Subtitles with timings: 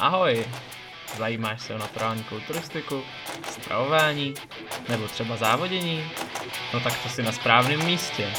[0.00, 0.46] Ahoj!
[1.16, 3.02] Zajímáš se o naturální kulturistiku,
[3.50, 4.34] stravování
[4.88, 6.10] nebo třeba závodění?
[6.74, 8.32] No tak to si na správném místě.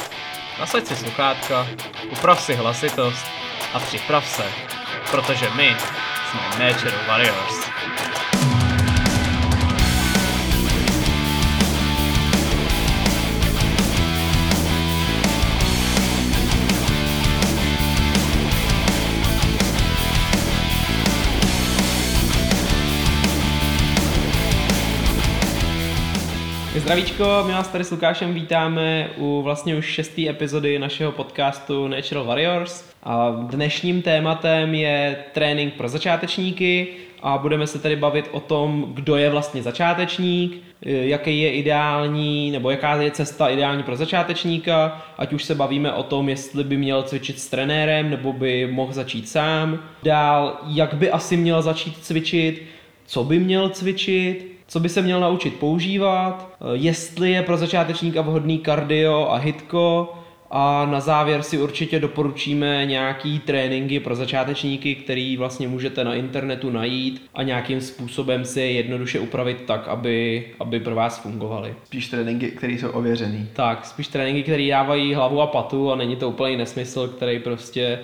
[0.60, 1.66] Nasaď si sluchátka,
[2.10, 3.26] uprav si hlasitost
[3.74, 4.44] a připrav se,
[5.10, 5.76] protože my
[6.30, 7.61] jsme Natural Warriors.
[26.92, 32.24] Zdravíčko, my vás tady s Lukášem vítáme u vlastně už šesté epizody našeho podcastu Natural
[32.24, 32.84] Warriors.
[33.02, 36.88] A dnešním tématem je trénink pro začátečníky
[37.22, 42.70] a budeme se tady bavit o tom, kdo je vlastně začátečník, jaký je ideální, nebo
[42.70, 47.02] jaká je cesta ideální pro začátečníka, ať už se bavíme o tom, jestli by měl
[47.02, 49.78] cvičit s trenérem, nebo by mohl začít sám.
[50.02, 52.62] Dál, jak by asi měl začít cvičit,
[53.06, 58.22] co by měl cvičit, co by se měl naučit používat, eh, jestli je pro začátečníka
[58.22, 60.14] vhodný kardio a hitko
[60.50, 66.70] a na závěr si určitě doporučíme nějaký tréninky pro začátečníky, který vlastně můžete na internetu
[66.70, 71.74] najít a nějakým způsobem si je jednoduše upravit tak, aby, aby pro vás fungovaly.
[71.84, 73.48] Spíš tréninky, které jsou ověřený.
[73.52, 77.98] Tak, spíš tréninky, které dávají hlavu a patu a není to úplný nesmysl, který prostě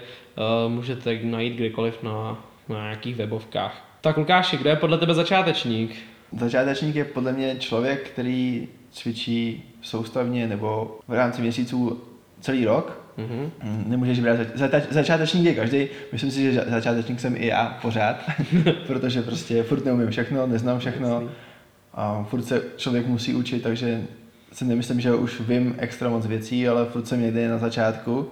[0.66, 3.84] uh, můžete najít kdekoliv na, na nějakých webovkách.
[4.00, 5.96] Tak Lukáši, kdo je podle tebe začátečník?
[6.32, 12.02] Začátečník je podle mě člověk, který cvičí soustavně nebo v rámci měsíců
[12.40, 13.00] celý rok.
[13.18, 13.50] Mm-hmm.
[13.86, 15.88] Nemůžeš brát zač- začátečník je každý.
[16.12, 18.16] Myslím si, že začátečník jsem i já pořád,
[18.86, 21.28] protože prostě furt neumím všechno, neznám všechno
[21.94, 24.02] a furt se člověk musí učit, takže
[24.52, 28.30] si nemyslím, že už vím extra moc věcí, ale furt jsem někde na začátku.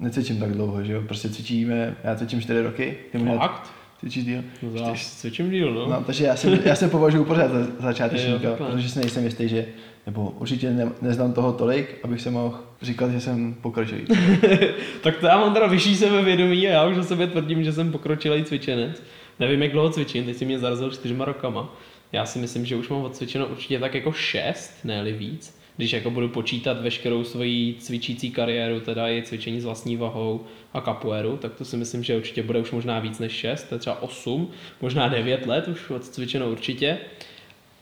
[0.00, 2.98] Necvičím tak dlouho, že jo, prostě cvičíme, já cvičím 4 roky.
[3.12, 3.79] Ty Fakt?
[4.00, 4.44] Cvičíš díl?
[4.62, 5.88] No, já cvičím díl, no.
[5.88, 6.02] no.
[6.06, 9.66] takže já se, já se považuji pořád za začátečníka, protože si nejsem jistý, že
[10.06, 14.06] nebo určitě ne, neznám toho tolik, abych se mohl říkat, že jsem pokročilý.
[15.02, 17.92] tak to já mám teda vyšší sebevědomí a já už o sobě tvrdím, že jsem
[17.92, 19.02] pokročilý cvičenec.
[19.40, 21.76] Nevím, jak dlouho cvičím, teď si mě zarazil čtyřma rokama.
[22.12, 26.10] Já si myslím, že už mám odcvičeno určitě tak jako šest, ne víc když jako
[26.10, 31.54] budu počítat veškerou svoji cvičící kariéru, teda i cvičení s vlastní vahou a kapuéru, tak
[31.54, 34.50] to si myslím, že určitě bude už možná víc než 6, to je třeba 8,
[34.80, 36.98] možná 9 let už odcvičeno určitě.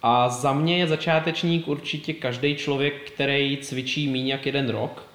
[0.03, 5.07] A za mě je začátečník určitě každý člověk, který cvičí méně jak jeden rok.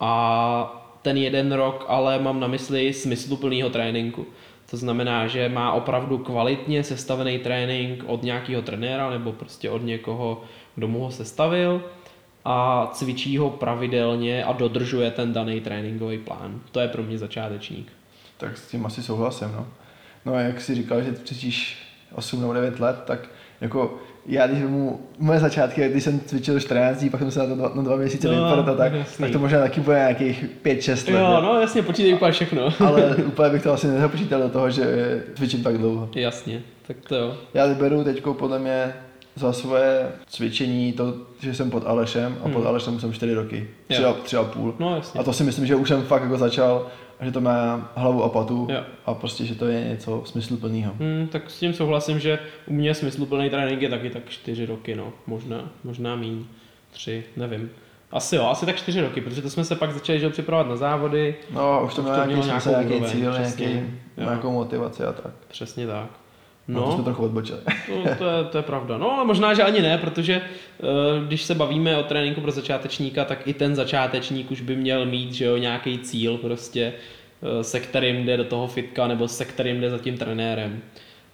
[0.00, 4.26] A ten jeden rok ale mám na mysli smysluplného tréninku.
[4.70, 10.42] To znamená, že má opravdu kvalitně sestavený trénink od nějakého trenéra nebo prostě od někoho,
[10.74, 11.82] kdo mu ho sestavil
[12.44, 16.60] a cvičí ho pravidelně a dodržuje ten daný tréninkový plán.
[16.72, 17.92] To je pro mě začátečník.
[18.36, 19.66] Tak s tím asi souhlasím, no.
[20.26, 21.78] No a jak jsi říkal, že cvičíš
[22.14, 23.28] 8 nebo 9 let, tak
[23.60, 27.46] jako já když mu moje začátky, když jsem cvičil 14 dní, pak jsem se na
[27.46, 31.12] to dva, na dva měsíce no, vypadl, tak, tak to možná taky bude nějakých 5-6
[31.12, 31.20] let.
[31.20, 32.68] Jo, no jasně, počítej úplně všechno.
[32.86, 34.84] Ale úplně bych to asi nezapočítal do toho, že
[35.34, 36.08] cvičím tak dlouho.
[36.14, 37.36] Jasně, tak to jo.
[37.54, 38.94] Já beru teď podle mě
[39.36, 42.54] za svoje cvičení to, že jsem pod Alešem a hmm.
[42.54, 44.74] pod Alešem jsem 4 roky, tři a, tři a půl.
[44.78, 45.20] No, jasně.
[45.20, 46.86] A to si myslím, že už jsem fakt jako začal,
[47.20, 48.80] že to má hlavu a patu jo.
[49.06, 50.92] a prostě, že to je něco smysluplného.
[50.98, 54.96] Hmm, tak s tím souhlasím, že u mě smysluplný trénink je taky tak 4 roky,
[54.96, 56.44] no, možná, možná míň,
[56.90, 57.70] tři, nevím.
[58.12, 60.76] Asi jo, asi tak čtyři roky, protože to jsme se pak začali že připravovat na
[60.76, 61.36] závody.
[61.50, 63.80] No, už to, mělo nějaký, nějakou nějaký cíl, nějaký,
[64.16, 65.32] nějakou motivaci a tak.
[65.48, 66.19] Přesně tak.
[66.74, 67.58] No, to jsme trochu odbočili.
[67.88, 68.98] no, to, je, to je pravda.
[68.98, 73.24] No, ale možná, že ani ne, protože eh, když se bavíme o tréninku pro začátečníka,
[73.24, 76.92] tak i ten začátečník už by měl mít že jo, nějaký cíl prostě,
[77.42, 80.82] eh, se kterým jde do toho fitka nebo se kterým jde za tím trenérem.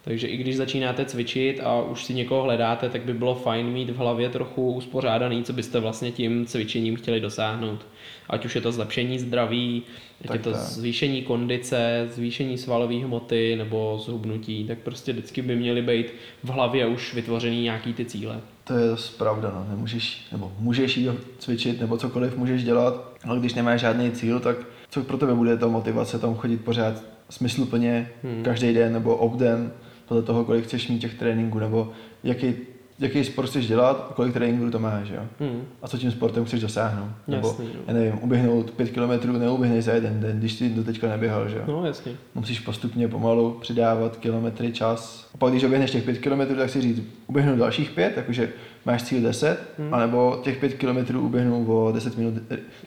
[0.07, 3.89] Takže i když začínáte cvičit a už si někoho hledáte, tak by bylo fajn mít
[3.89, 7.85] v hlavě trochu uspořádaný, co byste vlastně tím cvičením chtěli dosáhnout.
[8.29, 9.83] Ať už je to zlepšení zdraví,
[10.29, 10.61] ať je to tak.
[10.61, 16.85] zvýšení kondice, zvýšení svalové hmoty nebo zhubnutí, tak prostě vždycky by měly být v hlavě
[16.85, 18.41] už vytvořený nějaký ty cíle.
[18.63, 19.65] To je dost pravda, no.
[19.69, 21.09] Nemůžeš, nebo můžeš jít
[21.39, 24.57] cvičit, nebo cokoliv můžeš dělat, ale když nemáš žádný cíl, tak
[24.89, 28.43] co pro tebe bude ta motivace tam chodit pořád smysluplně hmm.
[28.43, 29.71] každý den nebo obden,
[30.07, 31.91] podle toho, kolik chceš mít těch tréninků, nebo
[32.23, 32.55] jaký,
[32.99, 35.21] jaký sport chceš dělat a kolik tréninků to máš, jo?
[35.39, 35.63] Hmm.
[35.81, 37.09] A co tím sportem chceš dosáhnout.
[37.27, 41.07] Nebo, jasný, já nevím, uběhnout pět kilometrů neuběhneš za jeden den, když jsi do teďka
[41.09, 41.63] neběhal, že jo?
[41.67, 42.11] No, jasně.
[42.35, 45.29] Musíš postupně pomalu přidávat kilometry, čas.
[45.33, 48.49] A pak, když oběhneš těch pět kilometrů, tak si říct, uběhnu dalších pět, jakože
[48.85, 49.93] máš cíl 10, hmm.
[49.93, 52.33] anebo těch pět kilometrů uběhnu o 10 minut,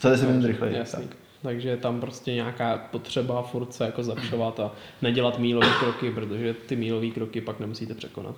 [0.01, 0.77] za 10 minut rychleji.
[0.77, 1.05] Jasný.
[1.05, 1.17] Tak.
[1.43, 4.73] Takže je tam prostě nějaká potřeba furt se jako zlepšovat a
[5.03, 8.35] nedělat mílové kroky, protože ty mílové kroky pak nemusíte překonat.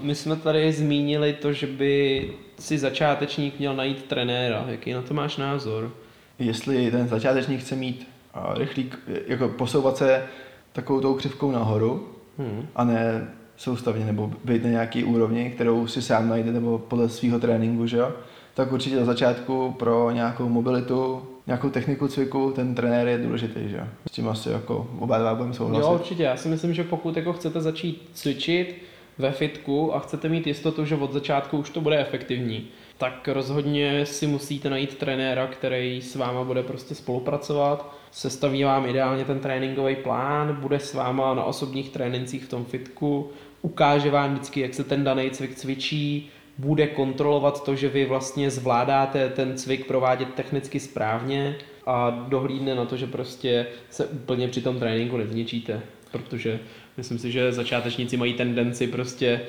[0.00, 4.64] My jsme tady zmínili to, že by si začátečník měl najít trenéra.
[4.68, 5.92] Jaký na to máš názor?
[6.38, 8.90] Jestli ten začátečník chce mít a, rychlý,
[9.26, 10.26] jako posouvat se
[10.72, 12.08] takovou tou křivkou nahoru
[12.38, 12.66] Hmm.
[12.76, 17.40] a ne soustavně nebo být na nějaký úrovni, kterou si sám najde nebo podle svého
[17.40, 18.12] tréninku, že jo?
[18.56, 23.88] Tak určitě na začátku pro nějakou mobilitu, nějakou techniku cviku, ten trenér je důležitý, že?
[24.08, 25.86] S tím asi jako oba dva budeme souhlasit.
[25.86, 26.22] Jo, určitě.
[26.22, 28.82] Já si myslím, že pokud jako chcete začít cvičit
[29.18, 32.68] ve fitku a chcete mít jistotu, že od začátku už to bude efektivní,
[32.98, 39.24] tak rozhodně si musíte najít trenéra, který s váma bude prostě spolupracovat, sestaví vám ideálně
[39.24, 43.30] ten tréninkový plán, bude s váma na osobních trénincích v tom fitku,
[43.62, 48.50] ukáže vám vždycky, jak se ten daný cvik cvičí, bude kontrolovat to, že vy vlastně
[48.50, 51.56] zvládáte ten cvik provádět technicky správně
[51.86, 55.80] a dohlídne na to, že prostě se úplně při tom tréninku nezničíte.
[56.12, 56.58] Protože
[56.96, 59.40] myslím si, že začátečníci mají tendenci prostě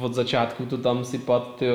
[0.00, 1.66] od začátku to tam sypat ty,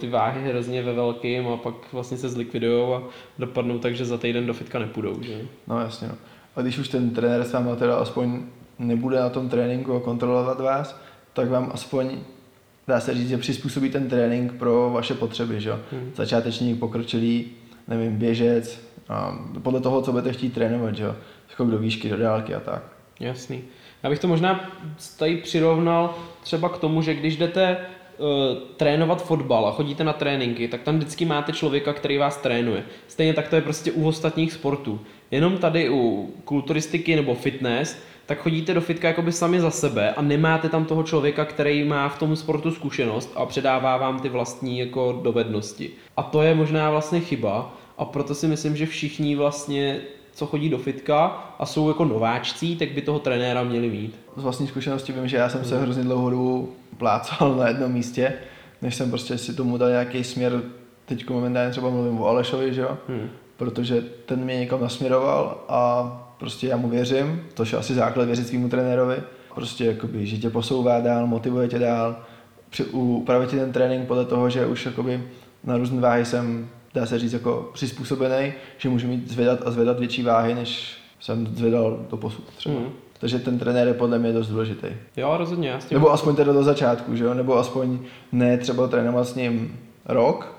[0.00, 3.02] ty váhy hrozně ve velkým a pak vlastně se zlikvidujou a
[3.38, 5.22] dopadnou tak, že za týden do fitka nepůjdou.
[5.22, 5.40] Že?
[5.66, 6.14] No jasně, no.
[6.56, 8.42] A když už ten trenér s váma teda aspoň
[8.78, 11.00] nebude na tom tréninku kontrolovat vás,
[11.32, 12.18] tak vám aspoň
[12.90, 15.78] dá se říct, že přizpůsobí ten trénink pro vaše potřeby, že jo.
[15.92, 16.10] Hmm.
[16.14, 17.46] Začátečník, pokročilý,
[17.88, 21.16] nevím, běžec, a podle toho, co budete chtít trénovat, že jo.
[21.48, 22.82] Skok do výšky, do dálky a tak.
[23.20, 23.60] Jasný.
[24.02, 24.70] Já bych to možná
[25.18, 28.26] tady přirovnal třeba k tomu, že když jdete uh,
[28.76, 32.84] trénovat fotbal a chodíte na tréninky, tak tam vždycky máte člověka, který vás trénuje.
[33.08, 35.00] Stejně tak to je prostě u ostatních sportů.
[35.30, 40.22] Jenom tady u kulturistiky nebo fitness, tak chodíte do fitka jakoby sami za sebe a
[40.22, 44.78] nemáte tam toho člověka, který má v tom sportu zkušenost a předává vám ty vlastní
[44.78, 45.90] jako dovednosti.
[46.16, 50.00] A to je možná vlastně chyba a proto si myslím, že všichni vlastně
[50.32, 51.24] co chodí do fitka
[51.58, 54.18] a jsou jako nováčcí, tak by toho trenéra měli mít.
[54.36, 58.32] Z vlastní zkušenosti vím, že já jsem se hrozně dlouhou dobu plácal na jednom místě,
[58.82, 60.62] než jsem prostě si tomu dal nějaký směr,
[61.04, 63.28] teď momentálně třeba mluvím o Alešovi, že jo, Hmm.
[63.56, 68.48] protože ten mě někam nasměroval a prostě já mu věřím, to je asi základ věřit
[68.48, 69.16] svýmu trenérovi,
[69.54, 72.16] prostě jakoby, že tě posouvá dál, motivuje tě dál,
[72.70, 75.22] při, upravit ti ten trénink podle toho, že už jakoby
[75.64, 79.98] na různé váhy jsem, dá se říct, jako přizpůsobený, že můžu mít zvedat a zvedat
[79.98, 82.74] větší váhy, než jsem zvedal do posud třeba.
[82.74, 82.88] Hmm.
[83.18, 84.86] Takže ten trenér je podle mě dost důležitý.
[85.16, 85.68] Jo, rozhodně.
[85.68, 87.34] Já s tím Nebo aspoň teda do začátku, že jo?
[87.34, 87.98] Nebo aspoň
[88.32, 90.54] ne třeba trénovat s ním rok,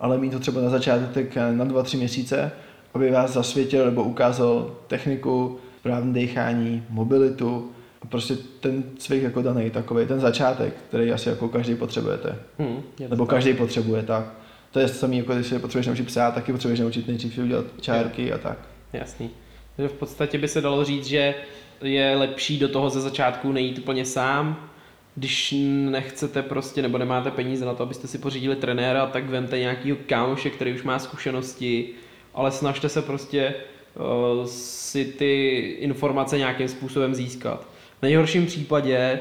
[0.00, 2.52] ale mít to třeba na začátek na dva, tři měsíce,
[2.94, 7.70] aby vás zasvětil nebo ukázal techniku, správné dechání, mobilitu,
[8.02, 12.36] a prostě ten cvik jako daný takový, ten začátek, který asi jako každý potřebujete.
[12.58, 13.34] Hmm, Nebo tak.
[13.34, 14.24] každý potřebuje, tak.
[14.70, 18.32] To je samý, jako když se potřebuješ naučit psát, taky potřebuješ naučit nejdřív udělat čárky
[18.32, 18.58] a tak.
[18.92, 19.30] Jasný.
[19.76, 21.34] Takže v podstatě by se dalo říct, že
[21.82, 24.70] je lepší do toho ze začátku nejít úplně sám,
[25.14, 25.54] když
[25.90, 30.50] nechcete prostě, nebo nemáte peníze na to, abyste si pořídili trenéra, tak vemte nějakýho kámoše,
[30.50, 31.88] který už má zkušenosti,
[32.34, 33.54] ale snažte se prostě
[33.94, 37.66] uh, si ty informace nějakým způsobem získat.
[37.98, 39.20] V nejhorším případě eh,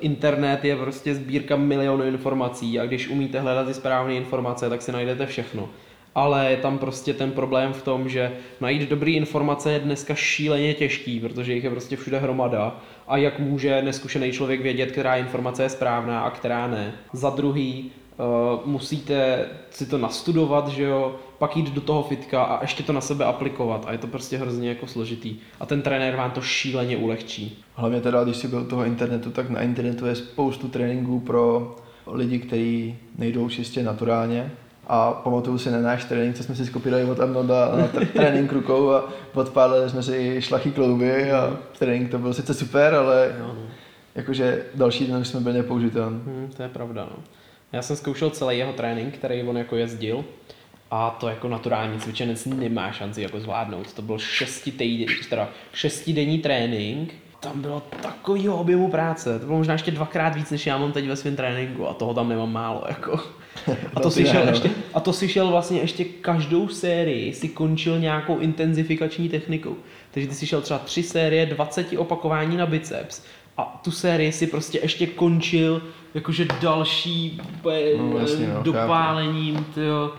[0.00, 4.92] internet je prostě sbírka milionů informací a když umíte hledat ty správné informace, tak si
[4.92, 5.68] najdete všechno.
[6.14, 10.74] Ale je tam prostě ten problém v tom, že najít dobré informace je dneska šíleně
[10.74, 12.80] těžký, protože jich je prostě všude hromada.
[13.08, 16.92] A jak může neskušený člověk vědět, která informace je správná a která ne.
[17.12, 22.62] Za druhý, uh, musíte si to nastudovat, že jo, pak jít do toho fitka a
[22.62, 25.36] ještě to na sebe aplikovat a je to prostě hrozně jako složitý.
[25.60, 27.62] A ten trenér vám to šíleně ulehčí.
[27.74, 31.76] Hlavně teda, když si byl toho internetu, tak na internetu je spoustu tréninků pro
[32.06, 34.52] lidi, kteří nejdou čistě naturálně.
[34.86, 38.52] A pamatuju si na náš trénink, co jsme si skopírali od Arnolda na tr- trénink
[38.52, 43.44] rukou a odpálili jsme si šlachy klouby a trénink to byl sice super, ale Jo,
[43.46, 43.62] no.
[44.14, 46.20] jakože další den už jsme byli nepoužitelní.
[46.26, 47.16] Hmm, to je pravda, no.
[47.72, 50.24] Já jsem zkoušel celý jeho trénink, který on jako jezdil
[50.90, 53.92] a to jako naturální cvičenec nemá šanci jako zvládnout.
[53.92, 59.72] To byl šesti týden, teda šestidenní trénink, tam bylo takovýho objemu práce, to bylo možná
[59.72, 61.88] ještě dvakrát víc, než já mám teď ve svém tréninku.
[61.88, 63.20] A toho tam nemám málo, jako.
[63.94, 67.98] A to, si šel ještě, a to si šel vlastně ještě každou sérii, si končil
[67.98, 69.76] nějakou intenzifikační technikou.
[70.10, 73.22] Takže ty si šel třeba tři série, 20 opakování na biceps.
[73.56, 75.82] A tu sérii si prostě ještě končil
[76.14, 77.40] jakože další
[77.98, 80.12] No, jasně, no, dopálením tyjo,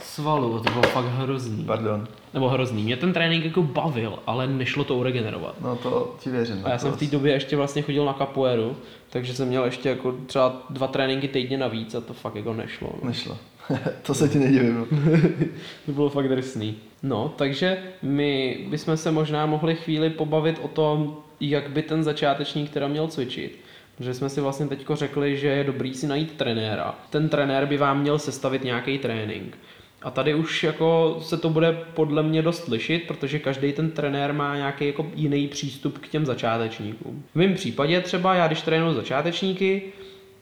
[0.00, 0.58] svalu.
[0.58, 1.64] To bylo fakt hrozný.
[1.64, 2.08] Pardon.
[2.34, 2.82] nebo hrozný.
[2.82, 5.60] Mě ten trénink jako bavil, ale nešlo to uregenerovat.
[5.60, 6.60] No to ti věřím.
[6.64, 8.76] A já jsem v té době ještě vlastně chodil na kapoeru,
[9.10, 12.90] takže jsem měl ještě jako třeba dva tréninky týdně navíc a to fakt jako nešlo.
[13.02, 13.08] No.
[13.08, 13.38] Nešlo.
[14.02, 14.86] to se ti nedivím.
[15.86, 16.76] to bylo fakt drsný.
[17.02, 22.70] No, takže my bychom se možná mohli chvíli pobavit o tom, jak by ten začátečník
[22.70, 23.58] teda měl cvičit.
[23.96, 26.94] Protože jsme si vlastně teďko řekli, že je dobrý si najít trenéra.
[27.10, 29.58] Ten trenér by vám měl sestavit nějaký trénink.
[30.02, 34.32] A tady už jako se to bude podle mě dost lišit, protože každý ten trenér
[34.32, 37.24] má nějaký jako jiný přístup k těm začátečníkům.
[37.32, 39.82] V mém případě třeba já, když trénuji začátečníky,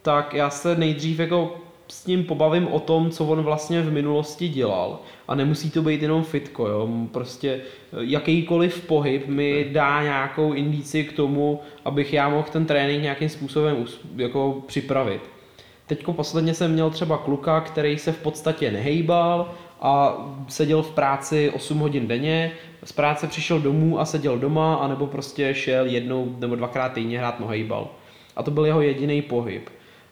[0.01, 1.60] tak já se nejdřív jako
[1.91, 4.99] s ním pobavím o tom, co on vlastně v minulosti dělal.
[5.27, 6.89] A nemusí to být jenom fitko, jo.
[7.11, 7.61] Prostě
[7.99, 13.85] jakýkoliv pohyb mi dá nějakou indici k tomu, abych já mohl ten trénink nějakým způsobem
[14.15, 15.21] jako připravit.
[15.87, 20.17] Teďko posledně jsem měl třeba kluka, který se v podstatě nehejbal a
[20.47, 22.51] seděl v práci 8 hodin denně,
[22.83, 27.39] z práce přišel domů a seděl doma, anebo prostě šel jednou nebo dvakrát týdně hrát
[27.39, 27.87] nohejbal.
[28.35, 29.69] A to byl jeho jediný pohyb.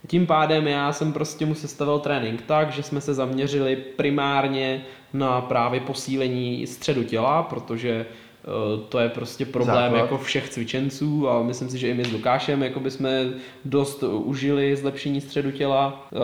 [0.07, 4.81] Tím pádem já jsem prostě mu sestavil trénink tak, že jsme se zaměřili primárně
[5.13, 8.05] na právě posílení středu těla, protože
[8.43, 9.99] Eh, to je prostě problém Základ.
[9.99, 13.25] jako všech cvičenců a myslím si, že i my s Lukášem jako by jsme
[13.65, 16.07] dost užili zlepšení středu těla.
[16.13, 16.17] Eh,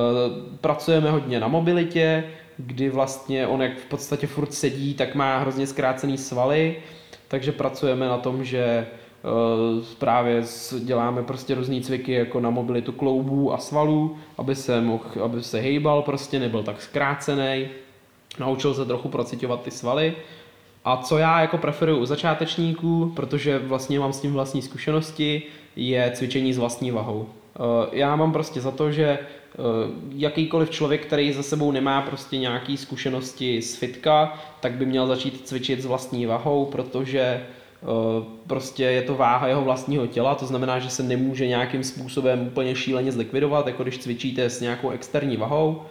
[0.61, 2.23] pracujeme hodně na mobilitě,
[2.57, 6.75] kdy vlastně on jak v podstatě furt sedí, tak má hrozně zkrácený svaly,
[7.27, 8.87] takže pracujeme na tom, že
[9.97, 10.43] právě
[10.79, 15.59] děláme prostě různé cviky jako na mobilitu kloubů a svalů, aby se mohl, aby se
[15.59, 17.67] hejbal prostě, nebyl tak zkrácený.
[18.39, 20.15] Naučil se trochu procitovat ty svaly
[20.85, 25.43] a co já jako preferuju u začátečníků, protože vlastně mám s tím vlastní zkušenosti,
[25.75, 27.29] je cvičení s vlastní vahou.
[27.55, 27.59] Eh,
[27.91, 29.19] já mám prostě za to, že eh,
[30.15, 35.47] jakýkoliv člověk, který za sebou nemá prostě nějaký zkušenosti z fitka, tak by měl začít
[35.47, 37.43] cvičit s vlastní vahou, protože eh,
[38.47, 42.75] prostě je to váha jeho vlastního těla, to znamená, že se nemůže nějakým způsobem úplně
[42.75, 45.81] šíleně zlikvidovat, jako když cvičíte s nějakou externí vahou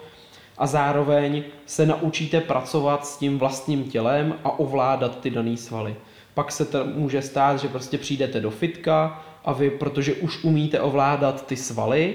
[0.58, 5.96] a zároveň se naučíte pracovat s tím vlastním tělem a ovládat ty dané svaly.
[6.34, 10.80] Pak se to může stát, že prostě přijdete do fitka a vy, protože už umíte
[10.80, 12.14] ovládat ty svaly,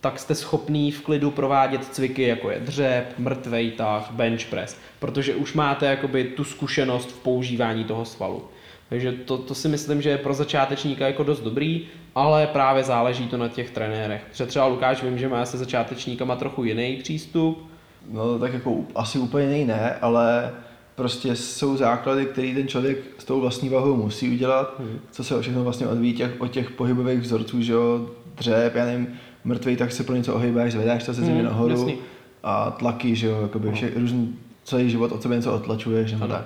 [0.00, 5.34] tak jste schopný v klidu provádět cviky, jako je dřep, mrtvej tah, bench press, protože
[5.34, 8.48] už máte jakoby tu zkušenost v používání toho svalu.
[8.88, 13.28] Takže to, to si myslím, že je pro začátečníka jako dost dobrý, ale právě záleží
[13.28, 14.24] to na těch trenérech.
[14.30, 17.70] Protože třeba Lukáš vím, že má se začátečníkama trochu jiný přístup,
[18.10, 20.52] No tak jako asi úplně jiné, ale
[20.94, 24.98] prostě jsou základy, které ten člověk s tou vlastní vahou musí udělat, hmm.
[25.10, 29.08] co se všechno vlastně odvíjí těch, od těch pohybových vzorců, že jo, dřep, já nevím,
[29.44, 31.98] mrtvý, tak se pro něco ohýbáš, zvedáš to se země hmm, nahoru jasný.
[32.42, 36.44] a tlaky, že jo, jakoby vše, různý, celý život od sebe něco otlačuješ, nebo tak.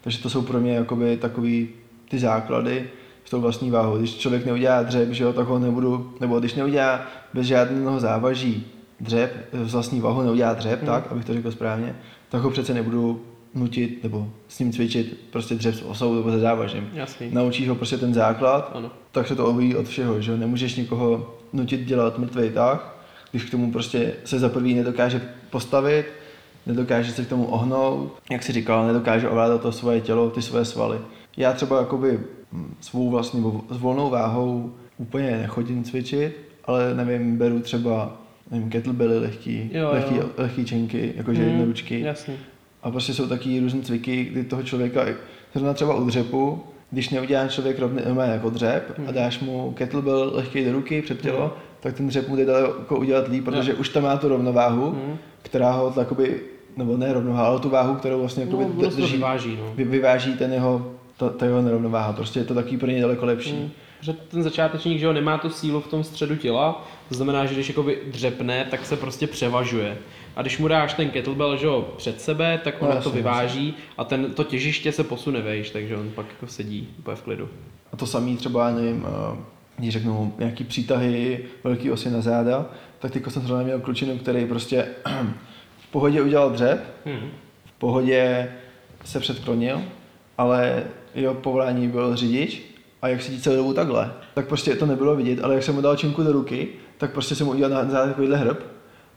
[0.00, 1.68] Takže to jsou pro mě jakoby takový
[2.08, 2.90] ty základy
[3.24, 3.98] s tou vlastní váhou.
[3.98, 7.00] Když člověk neudělá dřep, že jo, tak ho nebudu, nebo když neudělá
[7.34, 8.66] bez žádného závaží
[9.00, 10.86] dřep, z vlastní váhu neudělá dřep, hmm.
[10.86, 11.96] tak, abych to řekl správně,
[12.28, 13.22] tak ho přece nebudu
[13.54, 16.90] nutit nebo s ním cvičit prostě dřep s osou nebo se závažím.
[16.92, 17.30] Jasný.
[17.32, 18.90] Naučíš ho prostě ten základ, ano.
[19.12, 22.96] tak se to obví od všeho, že nemůžeš nikoho nutit dělat mrtvý tah,
[23.30, 26.06] když k tomu prostě se za prvý nedokáže postavit,
[26.70, 30.64] nedokáže se k tomu ohnout, jak si říkal, nedokáže ovládat to svoje tělo, ty svoje
[30.64, 30.98] svaly.
[31.36, 32.20] Já třeba jakoby
[32.80, 38.16] svou vlastní s volnou váhou úplně nechodím cvičit, ale nevím, beru třeba
[38.50, 40.28] nevím, kettlebelly lehký, jo, lehký, jo.
[40.38, 42.00] lehký čenky, jakože hmm, jednoručky.
[42.00, 42.34] Jasný.
[42.82, 45.04] A prostě jsou taky různé cviky, kdy toho člověka,
[45.54, 49.08] zrovna třeba u dřepu, když neudělá člověk rovný jako dřep hmm.
[49.08, 51.50] a dáš mu kettlebell lehký do ruky před tělo, hmm.
[51.80, 53.80] tak ten dřep mu jde daleko udělat líp, protože hmm.
[53.80, 55.18] už tam má tu rovnováhu, hmm.
[55.42, 56.40] která ho takoby,
[56.76, 59.72] nebo ne rovnováhu, ale tu váhu, kterou vlastně no, drží, vyváží, no.
[59.74, 62.12] vy, vyváží ten jeho, ta, ta jeho nerovnováha.
[62.12, 63.52] Prostě je to taky pro ně daleko lepší.
[63.52, 63.70] Hmm.
[64.00, 67.54] Že ten začátečník, že ho nemá tu sílu v tom středu těla, to znamená, že
[67.54, 69.98] když jakoby dřepne, tak se prostě převažuje.
[70.36, 73.74] A když mu dáš ten kettlebell že ho, před sebe, tak on no, to vyváží
[73.98, 77.48] a ten, to těžiště se posune vejš, takže on pak jako sedí úplně v klidu.
[77.92, 79.36] A to samý třeba, nevím, eh,
[79.78, 82.66] když řeknu nějaký přítahy, velký osy na záda,
[82.98, 84.86] tak teďko jsem zrovna měl klučinu, který prostě
[85.90, 87.30] v pohodě udělal dřep, hmm.
[87.64, 88.52] v pohodě
[89.04, 89.82] se předklonil,
[90.38, 92.62] ale jeho povolání byl řidič
[93.02, 95.80] a jak sedí celou dobu takhle, tak prostě to nebylo vidět, ale jak jsem mu
[95.80, 96.68] dal činku do ruky,
[96.98, 98.58] tak prostě jsem mu udělal na záda takovýhle hrb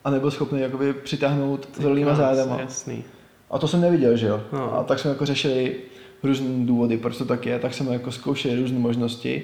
[0.03, 2.59] a nebyl schopný jakoby přitáhnout velkýma zádama.
[2.59, 3.03] Jasný.
[3.51, 4.41] A to jsem neviděl, že jo.
[4.53, 4.73] No.
[4.77, 5.75] A tak jsme jako řešili
[6.23, 9.43] různé důvody, proč to tak je, tak jsme jako zkoušeli různé možnosti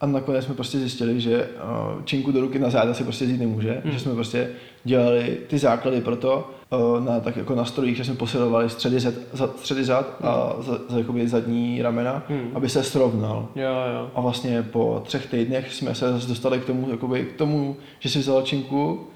[0.00, 1.48] A nakonec jsme prostě zjistili, že
[1.96, 3.92] uh, činku do ruky na záda si prostě vzít nemůže, hmm.
[3.92, 4.48] že jsme prostě
[4.84, 9.00] dělali ty základy pro to, uh, na, tak jako na strojích, že jsme posilovali středy
[9.00, 12.50] zad, za, středy zad a za, za jakoby zadní ramena, Hmm.
[12.54, 13.48] aby se srovnal.
[13.56, 14.10] Jo, jo.
[14.14, 18.08] A vlastně po třech týdnech jsme se zase dostali k tomu, jakoby, k tomu, že
[18.08, 19.06] si vzal činku,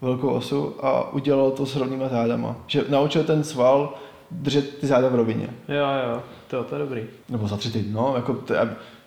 [0.00, 2.56] velkou osu a udělal to s rovnýma zádama.
[2.66, 3.94] Že naučil ten sval
[4.30, 5.48] držet ty záda v rovině.
[5.68, 6.22] Jo, jo.
[6.48, 7.02] To, to je dobrý.
[7.28, 8.54] Nebo za tři týdny, no, jako to,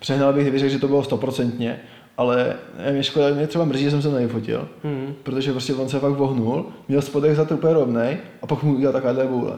[0.01, 1.79] přehnal bych, kdyby řekl, že to bylo stoprocentně,
[2.17, 2.53] ale
[2.91, 5.13] mě škoda, mě třeba mrzí, že jsem se nevyfotil, Hmm.
[5.24, 8.75] protože prostě on se fakt vohnul, měl spodek za to úplně rovnej a pak mu
[8.75, 8.93] udělal.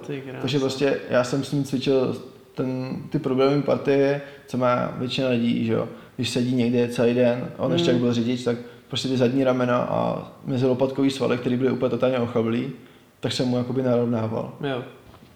[0.07, 0.37] Ty krása.
[0.41, 2.17] Takže prostě já jsem s ním cvičil
[2.55, 5.87] ten, ty problémové partie, co má většina lidí, že jo.
[6.15, 7.95] Když sedí někde celý den, a on ještě Hmm.
[7.95, 8.57] jak byl řidič, tak
[8.87, 12.69] prostě ty zadní ramena a mezilopatkový svaly, které byly úplně totálně ochablý,
[13.19, 14.53] tak jsem mu jakoby narovnával.
[14.69, 14.83] Jo.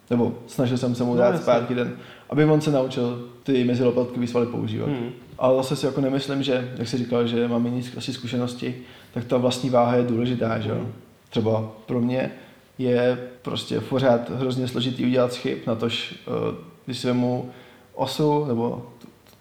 [0.09, 1.91] Nebo snažil jsem se mu No, dát zpátky ten,
[2.29, 4.89] aby on se naučil ty mezilopatkový svaly používat.
[4.89, 5.09] Hmm.
[5.39, 8.75] Ale zase si jako nemyslím, že, jak jsi říkal, že mám jiný asi zkušenosti,
[9.13, 10.75] tak ta vlastní váha je důležitá, že jo.
[10.75, 10.93] Hmm.
[11.29, 12.31] Třeba pro mě
[12.77, 16.55] je prostě pořád hrozně složitý udělat chyb, na tož, eh,
[16.85, 17.49] když si vemu
[17.95, 18.85] osu, nebo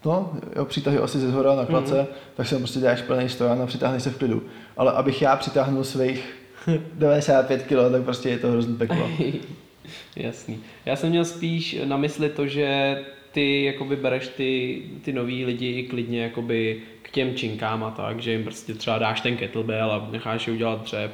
[0.05, 2.07] no, jo, přitahy osy ze zhora na klace, Mhm.
[2.35, 4.43] tak se prostě dáš plný stojan a přitáhneš se v klidu.
[4.77, 6.35] Ale abych já přitáhnul svých
[6.93, 9.09] 95 kg, tak prostě je to hrozný peklo.
[10.15, 10.59] Jasný.
[10.85, 12.97] Já jsem měl spíš na mysli to, že
[13.31, 18.31] ty jakoby bereš ty, ty nový lidi klidně jakoby k těm činkám a tak, že
[18.31, 21.11] jim prostě třeba dáš ten kettlebell a necháš je udělat dřep.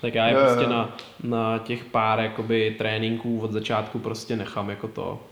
[0.00, 0.46] Tak já je Jo, jo.
[0.46, 5.22] prostě na, na těch pár jakoby tréninků od začátku prostě nechám jako to.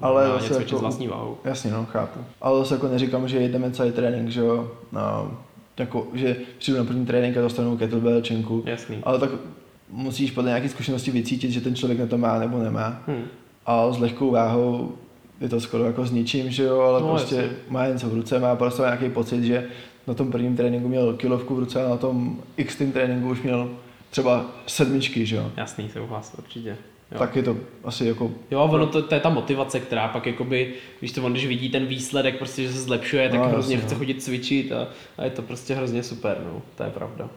[0.00, 0.78] Ale na zase něco jako...
[0.78, 1.38] vlastní váhou.
[1.44, 2.20] Jasně, no, chápu.
[2.40, 5.38] Ale zase jako neříkám, že jedeme celý trénink, že jo, no,
[5.78, 8.98] jako, že přijdu na první trénink a dostanu kettlebell, činku, Jasný.
[9.02, 9.30] ale tak
[9.90, 13.02] musíš podle nějaké zkušenosti vycítit, že ten člověk na to má nebo nemá.
[13.08, 13.24] Hm.
[13.66, 14.92] A s lehkou váhou
[15.40, 17.50] je to skoro jako s ničím, že jo, ale No, prostě jasně.
[17.68, 19.66] má něco v ruce, má prostě nějaký pocit, že
[20.06, 23.70] na tom prvním tréninku měl kilovku v ruce a na tom x tréninku už měl
[24.10, 25.50] třeba sedmičky, že jo.
[25.56, 26.76] Jasný, souhlas, určitě.
[27.12, 27.18] Jo.
[27.18, 30.74] Tak je to asi jako, Jo, ono to, to, je ta motivace, která pak jakoby,
[31.02, 33.86] víš to, on když vidí ten výsledek, prostě, že se zlepšuje, tak No, hrozně jasně,
[33.86, 33.98] chce no.
[33.98, 37.28] chodit cvičit a, a, je to prostě hrozně super, no, to je pravda.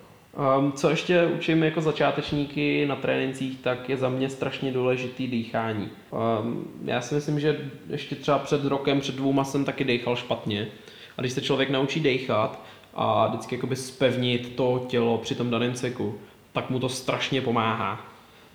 [0.57, 5.89] Um, co ještě učím jako začátečníky na trénincích, tak je za mě strašně důležitý dýchání.
[6.41, 10.67] Um, já si myslím, že ještě třeba před rokem, před dvouma jsem taky dechal špatně.
[11.17, 15.73] A když se člověk naučí dechat a vždycky jakoby spevnit to tělo při tom daném
[15.73, 16.19] cviku,
[16.53, 18.05] tak mu to strašně pomáhá.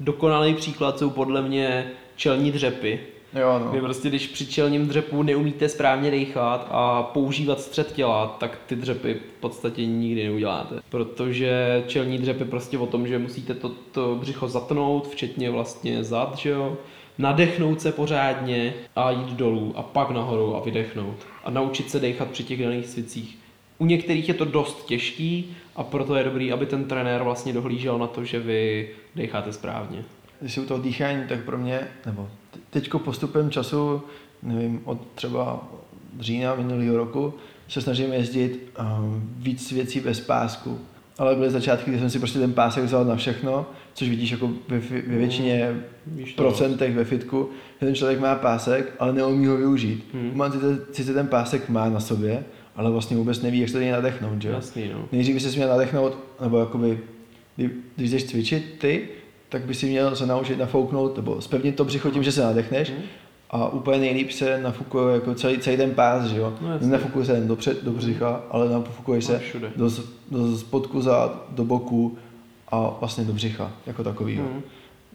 [0.01, 3.01] Dokonalý příklad jsou podle mě čelní dřepy.
[3.41, 3.73] Jo no.
[3.73, 8.77] Vy prostě, když při čelním dřepu neumíte správně dechat a používat střed těla, tak ty
[8.77, 10.81] dřepy v podstatě nikdy neuděláte.
[10.89, 16.05] Protože čelní dřep je prostě o tom, že musíte to, to břicho zatnout, včetně vlastně
[16.05, 16.77] zad, že jo?
[17.19, 21.17] Nadechnout se pořádně a jít dolů a pak nahoru a vydechnout.
[21.45, 23.39] A naučit se dechat při těch daných cvicích.
[23.79, 27.99] U některých je to dost těžký a proto je dobrý, aby ten trenér vlastně dohlížel
[27.99, 30.05] na to, že vy decháte správně.
[30.41, 32.29] Když u toho dýchání, tak pro mě, nebo
[32.77, 34.03] te- teďko postupem času,
[34.43, 35.69] nevím, od třeba
[36.21, 37.35] října minulého roku,
[37.69, 40.79] se snažím jezdit um, víc věcí bez pásku.
[41.19, 44.51] Ale byly začátky, kdy jsem si prostě ten pásek vzal na všechno, což vidíš jako
[44.69, 49.47] ve, ve většině Víš to, procentech ve fitku, že ten člověk má pásek, ale neumí
[49.47, 50.05] ho využít.
[50.13, 50.31] Hmm.
[50.31, 50.53] Hmm.
[50.53, 52.45] Sice, sice ten pásek má na sobě,
[52.77, 54.49] ale vlastně vůbec neví, jak se něj nadechnout, že?
[54.49, 55.09] Jasný, no.
[55.13, 57.01] Nejdřív by si měl nadechnout, nebo jakoby,
[57.57, 59.09] kdy, když jdeš cvičit ty,
[59.57, 62.91] tak by si měl se naučit nafouknout, nebo spevnit to břicho tím, že se nadechneš.
[62.91, 62.99] Mhm.
[63.51, 66.53] A úplně nejlíp se nafukuje jako celý, celý ten pás, že jo?
[66.61, 66.89] No.
[66.89, 69.71] Nefukuje se jen do, před, do břicha, ale nafukuješ No, se všude.
[69.77, 69.91] do,
[70.31, 72.19] do spodku zad, do boku
[72.69, 74.45] a vlastně do břicha, jako takovýho.
[74.45, 74.63] Mhm.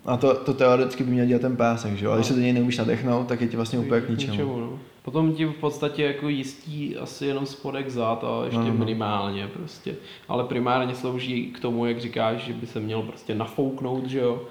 [0.06, 2.12] A to, to teoreticky by měl dělat ten pásek, že jo?
[2.12, 4.60] A když se do něj neumíš nadechnout, tak je ti vlastně úplně k ničemu.
[4.60, 4.80] no.
[5.01, 8.73] Potom ti v podstatě jako jistí asi jenom spodek zad a ještě no.
[8.73, 9.95] minimálně prostě.
[10.27, 14.41] Ale primárně slouží k tomu, jak říkáš, že by se měl prostě nafouknout, že jo?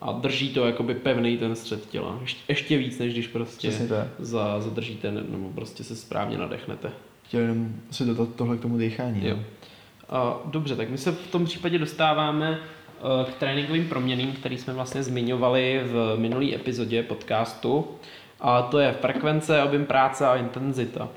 [0.00, 2.18] A drží to jakoby pevný ten střed těla.
[2.20, 3.72] Ještě, ještě víc, než když prostě
[4.18, 6.90] za, zadržíte nebo prostě se správně nadechnete.
[7.22, 9.28] Chtěl jenom si do tohle k tomu dýchání.
[9.28, 9.36] Jo.
[9.36, 9.42] no.
[10.08, 14.72] A, dobře, tak my se v tom případě dostáváme eh, k tréninkovým proměným, který jsme
[14.72, 17.86] vlastně zmiňovali v minulý epizodě podcastu.
[18.40, 21.08] A to je frekvence, objem práce a intenzita.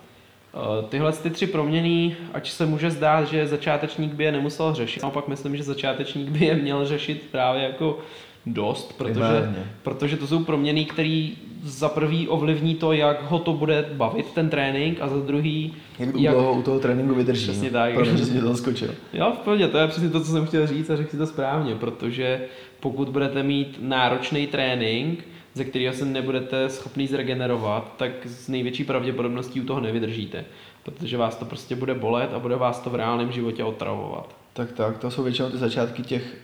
[0.54, 5.04] Eh, Tyhle ty tři proměny, ať se může zdát, že začátečník by je nemusel řešit,
[5.04, 8.00] naopak myslím, že začátečník by je měl řešit právě jako
[8.46, 9.54] dost, protože,
[9.84, 11.30] protože to jsou proměny, které
[11.64, 16.34] za prvý ovlivní to, jak ho to bude bavit ten trénink a za druhý, Jak
[16.34, 17.44] dlouho u toho tréninku vydrží.
[17.44, 17.74] Přesně no.
[17.74, 17.94] tak.
[17.94, 18.90] Promiň, že jsi mě to zaskočil.
[19.14, 21.28] Jo, v pohodě, to je přesně to, co jsem chtěl říct a řekl si to
[21.28, 22.42] správně, protože
[22.80, 29.62] pokud budete mít náročný trénink, ze kterého se nebudete schopný zregenerovat, tak s největší pravděpodobností
[29.62, 30.46] u toho nevydržíte.
[30.84, 34.36] Protože vás to prostě bude bolet a bude vás to v reálném životě otravovat.
[34.54, 36.38] Tak tak, to jsou většinou ty začátky těch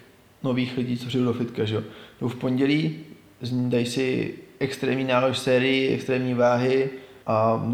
[0.43, 1.83] nových lidí, co přijdou do fitka, že jo.
[2.29, 2.99] V pondělí,
[3.51, 6.89] dají si extrémní nálož sérii, extrémní váhy
[7.27, 7.65] a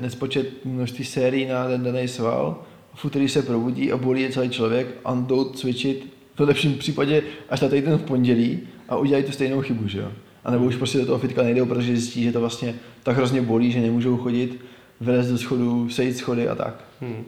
[0.00, 2.62] nespočet, množství sérií na ten daný sval.
[2.94, 7.22] V úterý se probudí a bolí je celý člověk a jdou cvičit v lepším případě
[7.48, 10.12] až na týden v pondělí a udělají tu stejnou chybu, že jo.
[10.48, 13.42] A nebo už prostě do toho fitka nejdou, protože zjistí, že to vlastně tak hrozně
[13.42, 14.64] bolí, že nemůžou chodit,
[15.00, 16.84] vylézt do schodů, sejít schody a tak.
[17.00, 17.24] Hmm.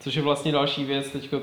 [0.00, 1.34] Což je vlastně další věc, teď,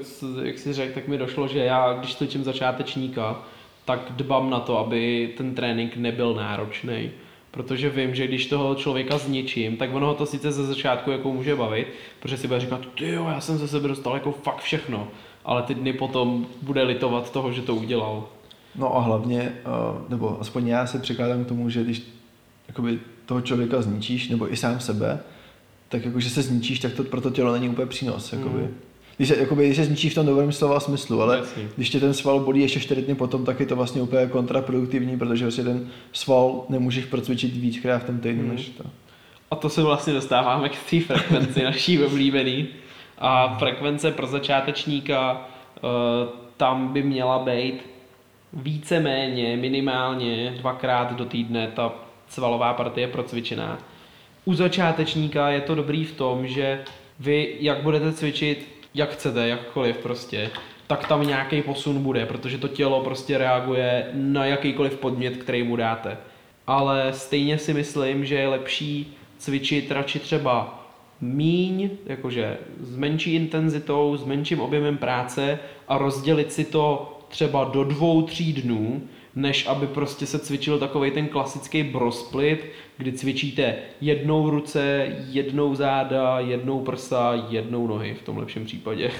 [0.44, 3.42] jak si řekl, tak mi došlo, že já, když cvičím začátečníka,
[3.86, 7.12] tak dbám na to, aby ten trénink nebyl náročný.
[7.52, 11.34] Protože vím, že když toho člověka zničím, tak ono ho to sice ze začátku jako
[11.34, 11.88] může bavit,
[12.20, 15.08] protože si bude říkat, ty jo, já jsem ze sebe dostal jako fakt všechno,
[15.46, 18.28] ale ty dny potom bude litovat toho, že to udělal.
[18.75, 19.69] No a hlavně, eh,
[20.10, 22.01] nebo aspoň já se překládám k tomu, že když
[22.67, 25.19] jakoby toho člověka zničíš, nebo i sám sebe,
[25.89, 28.34] tak jakože se zničíš, tak to pro to tělo není úplně přínos.
[28.34, 28.60] Jakoby.
[28.62, 28.73] Mm.
[29.17, 31.63] Když se, jakoby, když se zničíš v tom dobrém slova smyslu, ale Jasně.
[31.75, 35.17] když tě ten sval bolí ještě 4 dny potom, tak je to vlastně úplně kontraproduktivní,
[35.17, 38.51] protože vlastně ten sval nemůžeš procvičit víckrát v tom týdnu, Mhm.
[38.51, 38.84] než to.
[39.51, 42.67] A to se vlastně dostáváme k té frekvenci naší oblíbený.
[43.17, 45.80] A frekvence pro začátečníka, eh,
[46.58, 47.82] tam by měla být
[48.53, 51.93] víceméně, minimálně dvakrát do týdne ta
[52.27, 53.77] svalová partie procvičená.
[54.45, 56.83] U začátečníka je to dobrý v tom, že
[57.19, 60.49] vy, jak budete cvičit, jak chcete, jakkoliv prostě,
[60.88, 65.75] tak tam nějaký posun bude, protože to tělo prostě reaguje na jakýkoliv podmět, který mu
[65.75, 66.17] dáte.
[66.67, 70.83] Ale stejně si myslím, že je lepší cvičit radši třeba
[71.21, 77.84] míň, jakože s menší intenzitou, s menším objemem práce a rozdělit si to třeba do
[77.84, 79.02] dvou, tří dnů,
[79.36, 82.66] než aby prostě se cvičil takový ten klasický brosplit,
[82.98, 89.12] kdy cvičíte jednou ruce, jednou záda, jednou prsa, jednou nohy v tom lepším případě.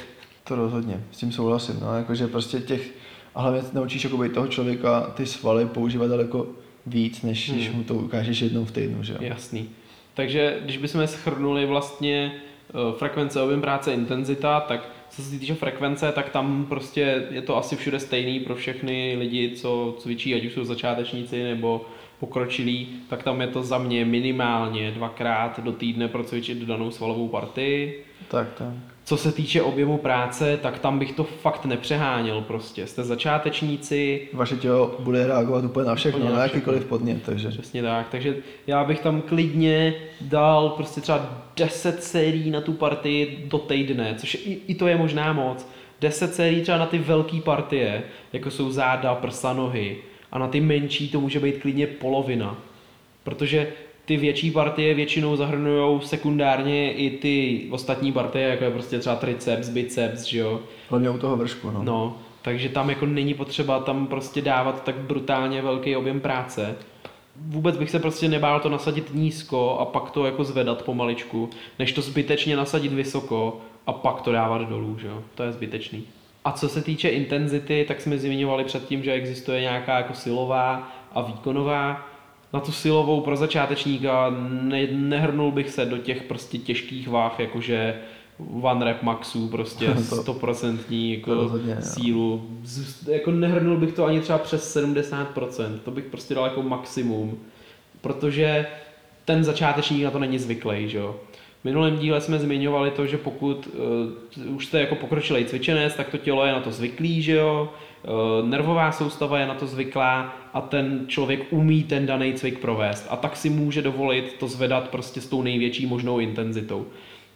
[0.44, 1.80] To rozhodně, s tím souhlasím.
[1.82, 2.92] No, jakože prostě těch,
[3.36, 6.48] a hlavně naučíš jakoby toho člověka ty svaly používat daleko
[6.86, 7.78] víc, než když Hmm.
[7.78, 9.20] mu to ukážeš jednou v týdnu, že jo.
[9.22, 9.70] Jasný.
[10.14, 12.32] Takže když bychom schrnuli vlastně
[12.70, 17.58] eh, frekvence, objem práce, intenzita, tak co se týče frekvence, tak tam prostě je to
[17.58, 21.86] asi všude stejný pro všechny lidi, co cvičí, ať už jsou začátečníci nebo
[22.20, 28.04] pokročilí, tak tam je to za mě minimálně dvakrát do týdne procvičit danou svalovou partii.
[28.28, 28.74] Tak, tak.
[29.04, 32.88] Co se týče objemu práce, tak tam bych to fakt nepřeháněl prostě.
[32.88, 37.50] Jste začátečníci, Vaše tělo bude reagovat úplně na všechno, Úplně na na jakýkoliv podnět, takže
[37.50, 38.36] Přesně tak, takže
[38.68, 44.36] já bych tam klidně dal prostě třeba 10 sérií na tu partii do týdne, což
[44.36, 45.68] i, i to je možná moc.
[46.02, 48.04] 10 sérií třeba na ty velké partie,
[48.34, 49.98] jako jsou záda, prsa, nohy.
[50.38, 52.58] A na ty menší to může být klidně polovina.
[53.24, 53.68] Protože
[54.06, 59.70] ty větší partie většinou zahrnují sekundárně i ty ostatní partie, jako je prostě třeba triceps,
[59.70, 60.60] biceps, že jo.
[60.90, 61.84] hlavně u toho vršku, no.
[61.84, 66.76] No, takže tam jako není potřeba tam prostě dávat tak brutálně velký objem práce.
[67.36, 71.92] Vůbec bych se prostě nebál to nasadit nízko a pak to jako zvedat pomaličku, než
[71.92, 75.24] to zbytečně nasadit vysoko a pak to dávat dolů, že jo?
[75.36, 76.04] To je zbytečný.
[76.48, 81.22] A co se týče intenzity, tak jsme zmiňovali předtím, že existuje nějaká jako silová a
[81.22, 82.08] výkonová.
[82.54, 88.00] Na tu silovou pro začátečníka ne, nehrnul bych se do těch prostě těžkých váh, jakože
[88.62, 92.48] one rep maxů, prostě To- stoprocentní to jako rozhodně, sílu.
[92.64, 97.40] Z, jako nehrnul bych to ani třeba přes 70%, to bych prostě dal jako maximum,
[98.02, 98.68] protože
[99.26, 101.16] ten začátečník na to není zvyklý, že jo.
[101.62, 103.70] V minulém díle jsme zmiňovali to, že pokud
[104.38, 107.70] uh, už jste jako pokročilý cvičenec, tak to tělo je na to zvyklý, že jo.
[108.04, 113.08] Uh, nervová soustava je na to zvyklá a ten člověk umí ten daný cvik provést
[113.10, 116.86] a tak si může dovolit to zvedat prostě s tou největší možnou intenzitou.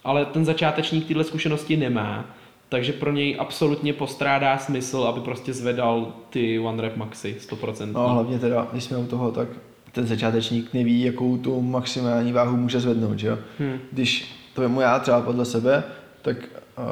[0.03, 2.25] Ale ten začátečník tyhle zkušenosti nemá,
[2.69, 7.91] takže pro něj absolutně postrádá smysl, aby prostě zvedal ty one rep maxi 100%.
[7.91, 9.47] No hlavně teda, když jsme u toho, tak
[9.91, 13.37] ten začátečník neví, jakou tu maximální váhu může zvednout, že jo.
[13.59, 13.79] Hmm.
[13.91, 15.83] Když to vemu já třeba podle sebe,
[16.21, 16.83] tak uh,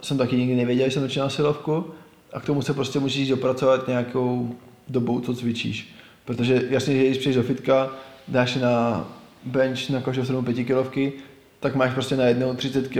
[0.00, 1.84] jsem taky nikdy nevěděl, že jsem začínal silovku
[2.32, 4.54] a k tomu se prostě musíš dopracovat nějakou
[4.88, 5.94] dobou, co cvičíš.
[6.24, 7.90] Protože jasně, že když přijdeš do fitka,
[8.28, 9.04] dáš na
[9.44, 11.12] bench na každou stranu 5 kilovky,
[11.60, 12.98] tak máš prostě na jednou 30 kg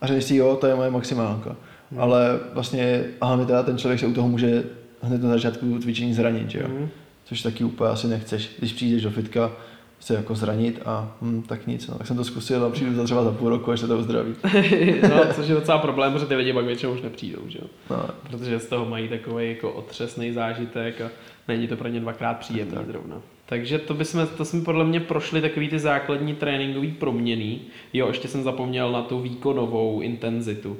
[0.00, 1.56] a řekneš si jo, to je moje maximálka.
[1.90, 2.00] Hmm.
[2.00, 4.64] Ale vlastně, a hlavně teda ten člověk se u toho může
[5.02, 6.66] hned na začátku cvičení zranit, že jo.
[6.68, 6.88] Hmm.
[7.26, 9.52] Což taky úplně asi nechceš, když přijdeš do fitka,
[10.00, 11.98] se jako zranit a hm, tak nic, no.
[11.98, 14.34] tak jsem to zkusil a přijdu za třeba za půl roku, až se to uzdraví.
[15.02, 17.66] no, což je docela problém, protože ty lidi pak většinou už nepřijdou, že jo.
[17.90, 21.10] No, Protože z toho mají takový jako otřesný zážitek a
[21.48, 22.86] není to pro ně dvakrát příjemný Tak.
[22.86, 23.22] zrovna.
[23.46, 27.60] Takže to, bychom, to jsme podle mě prošli takový ty základní tréninkový proměny.
[27.92, 30.76] Jo, ještě jsem zapomněl na tu výkonovou intenzitu.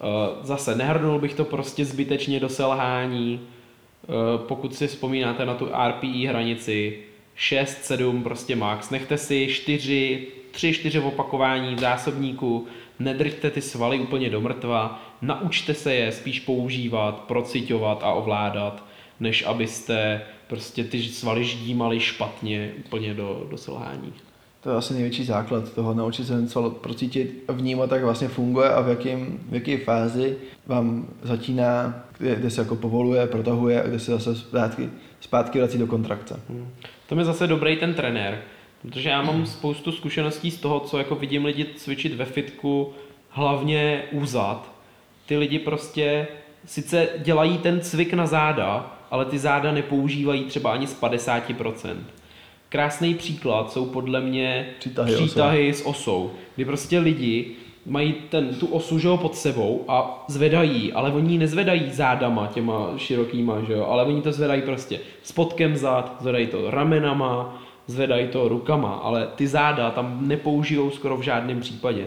[0.00, 0.06] Eh,
[0.42, 3.40] zase nehrnul bych to prostě zbytečně do selhání.
[4.04, 6.98] Eh, pokud si vzpomínáte na tu RPI hranici
[7.36, 12.66] 6-7 prostě max, nechte si 4, 3-4 opakování v zásobníku,
[12.98, 18.84] nedrťte ty svaly úplně do mrtva, naučte se je spíš používat, procitovat a ovládat,
[19.20, 24.12] než abyste prostě ty svaly ždímali špatně úplně do, do selhání.
[24.60, 28.80] To je asi největší základ toho, naučit se sval procítit, vnímat, jak vlastně funguje a
[28.80, 33.98] v, jakým, v jaké fázi vám začíná, kde, kde se jako povoluje, protahuje a kde
[33.98, 36.40] se zase zpátky, zpátky vrací do kontrakce.
[36.48, 36.68] Hmm.
[37.06, 38.42] To je zase dobrý ten trenér,
[38.82, 42.92] protože já mám spoustu zkušeností z toho, co jako vidím lidi cvičit ve fitku,
[43.30, 44.72] hlavně úzad.
[45.26, 46.28] Ty lidi prostě
[46.64, 51.96] sice dělají ten cvik na záda, ale ty záda nepoužívají třeba ani z 50%.
[52.70, 57.52] Krásný příklad jsou podle mě Přitahy přítahy s osou, kdy prostě lidi
[57.86, 62.46] mají ten, tu osu že jo, pod sebou a zvedají, ale oni ji nezvedají zádama
[62.46, 68.28] těma širokýma, že jo, ale oni to zvedají prostě spodkem zad, zvedají to ramenama, zvedají
[68.28, 72.06] to rukama, ale ty záda tam nepoužijou skoro v žádném případě.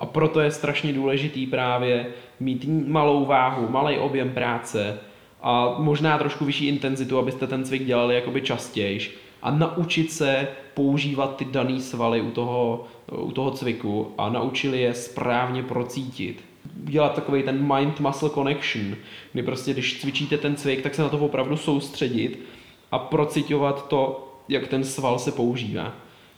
[0.00, 2.06] A proto je strašně důležitý právě
[2.40, 4.98] mít malou váhu, malý objem práce
[5.42, 11.36] a možná trošku vyšší intenzitu, abyste ten cvik dělali jakoby častěji a naučit se používat
[11.36, 12.84] ty dané svaly u toho,
[13.16, 16.44] u toho cviku a naučili je správně procítit.
[16.74, 18.96] Dělat takový ten mind-muscle connection,
[19.32, 22.46] kdy prostě když cvičíte ten cvik, tak se na to opravdu soustředit
[22.92, 25.92] a procitovat to, jak ten sval se používá.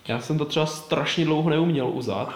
[0.08, 2.32] Já jsem to třeba strašně dlouho neuměl uzat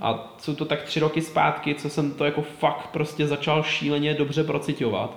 [0.00, 4.14] a jsou to tak tři roky zpátky, co jsem to jako fakt prostě začal šíleně
[4.14, 5.16] dobře procitovat.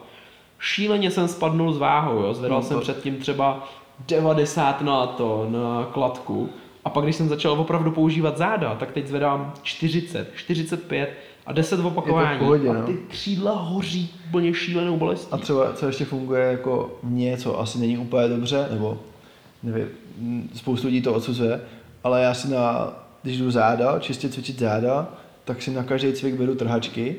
[0.60, 2.34] Šíleně jsem spadnul s váhou, jo?
[2.34, 2.68] zvedal no, to...
[2.68, 3.70] jsem předtím třeba
[4.08, 6.50] 90 na to, na kladku
[6.86, 11.14] a pak když jsem začal opravdu používat záda, tak teď zvedám 40, 45
[11.46, 13.00] a 10 opakování pohodě, a ty no.
[13.08, 15.32] křídla hoří úplně šílenou bolestí.
[15.32, 19.00] A třeba co ještě funguje jako mě, co asi není úplně dobře, nebo
[19.64, 19.88] nevím,
[20.56, 21.62] spoustu lidí to odsuzuje,
[22.04, 25.08] ale já si na, když jdu záda, čistě cvičit záda,
[25.46, 27.16] tak si na každý cvik beru trhačky,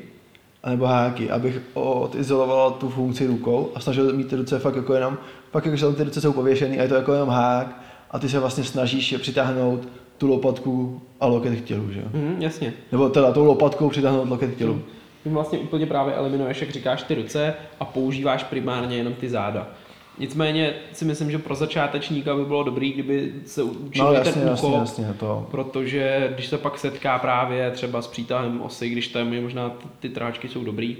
[0.63, 5.17] anebo háky, abych odizoloval tu funkci rukou a snažil mít ty ruce fakt jako jenom,
[5.51, 8.29] fakt jako, že ty ruce jsou pověšený a je to jako jenom hák a ty
[8.29, 12.05] se vlastně snažíš je přitáhnout tu lopatku a loket k tělu, že jo?
[12.13, 12.73] Mm, jasně.
[12.91, 14.73] Nebo teda tou lopatkou přitáhnout loket k tělu.
[14.73, 14.83] Mm.
[15.23, 19.67] Ty vlastně úplně právě eliminuješ, jak říkáš, ty ruce a používáš primárně jenom ty záda.
[20.19, 24.49] Nicméně si myslím, že pro začátečníka by bylo dobrý, kdyby se učil no, jasně, ten
[24.53, 25.47] úchop, jasně, jasně, to.
[25.51, 30.09] protože když se pak setká právě třeba s přítahem osy, když tam je možná ty
[30.09, 30.97] tráčky jsou dobrý,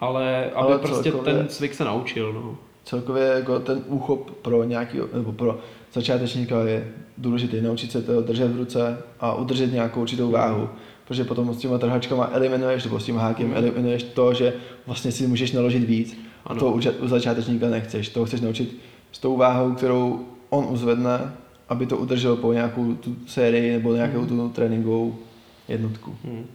[0.00, 2.32] ale aby ale prostě celkově, ten cvik se naučil.
[2.32, 2.56] No.
[2.84, 5.58] Celkově jako ten úchop pro nějaký, nebo pro
[5.92, 10.68] začátečníka je důležitý, naučit se to držet v ruce a udržet nějakou určitou váhu,
[11.04, 14.52] protože potom s těma trhačkama eliminuješ, nebo s tím hákem eliminuješ to, že
[14.86, 16.60] vlastně si můžeš naložit víc ano.
[16.60, 18.80] To u, začátečníka nechceš, to chceš naučit
[19.12, 21.32] s tou váhou, kterou on uzvedne,
[21.68, 24.28] aby to udržel po nějakou tu sérii nebo nějakou hmm.
[24.28, 25.18] tu tréninkovou
[25.68, 26.16] jednotku.
[26.24, 26.46] Hmm.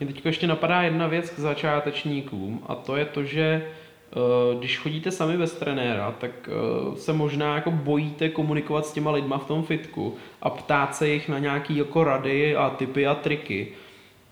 [0.00, 4.78] Mě teď ještě napadá jedna věc k začátečníkům a to je to, že eh, když
[4.78, 9.46] chodíte sami bez trenéra, tak eh, se možná jako bojíte komunikovat s těma lidma v
[9.46, 13.72] tom fitku a ptát se jich na nějaký jako rady a typy a triky.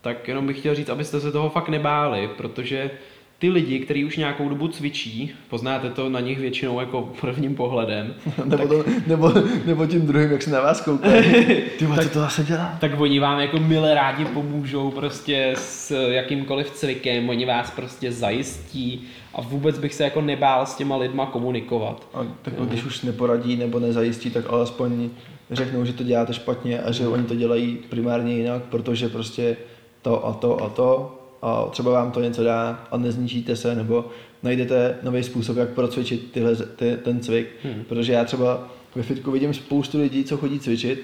[0.01, 2.91] Tak jenom bych chtěl říct, abyste se toho fakt nebáli, protože
[3.39, 8.15] ty lidi, kteří už nějakou dobu cvičí, poznáte to na nich většinou jako prvním pohledem.
[8.45, 9.33] nebo, tak, to, nebo,
[9.65, 11.23] nebo tím druhým, jak se na vás koukají.
[11.79, 12.77] Ty tak, co to zase dělá?
[12.79, 19.07] Tak oni vám jako milé rádi pomůžou prostě s jakýmkoliv cvikem, oni vás prostě zajistí
[19.33, 22.07] a vůbec bych se jako nebál s těma lidma komunikovat.
[22.13, 22.67] A tak mm.
[22.67, 25.09] když už neporadí nebo nezajistí, tak alespoň
[25.51, 27.13] řeknou, že to děláte špatně a že mm.
[27.13, 29.57] oni to dělají primárně jinak, protože prostě
[30.01, 34.05] to a to a to a třeba vám to něco dá a nezničíte se, nebo
[34.43, 37.47] najdete nový způsob, jak procvičit tyhle, ty, ten cvik.
[37.63, 37.83] Hmm.
[37.89, 41.03] Protože já třeba ve fitku vidím spoustu lidí, co chodí cvičit,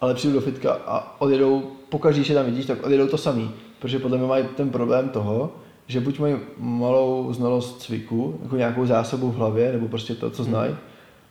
[0.00, 3.50] ale přijdu do fitka a odjedou, pokaždé, že tam vidíš, tak odjedou to samý.
[3.78, 5.52] Protože podle mě mají ten problém toho,
[5.86, 10.44] že buď mají malou znalost cviku, jako nějakou zásobu v hlavě, nebo prostě to, co
[10.44, 10.80] znají, hmm.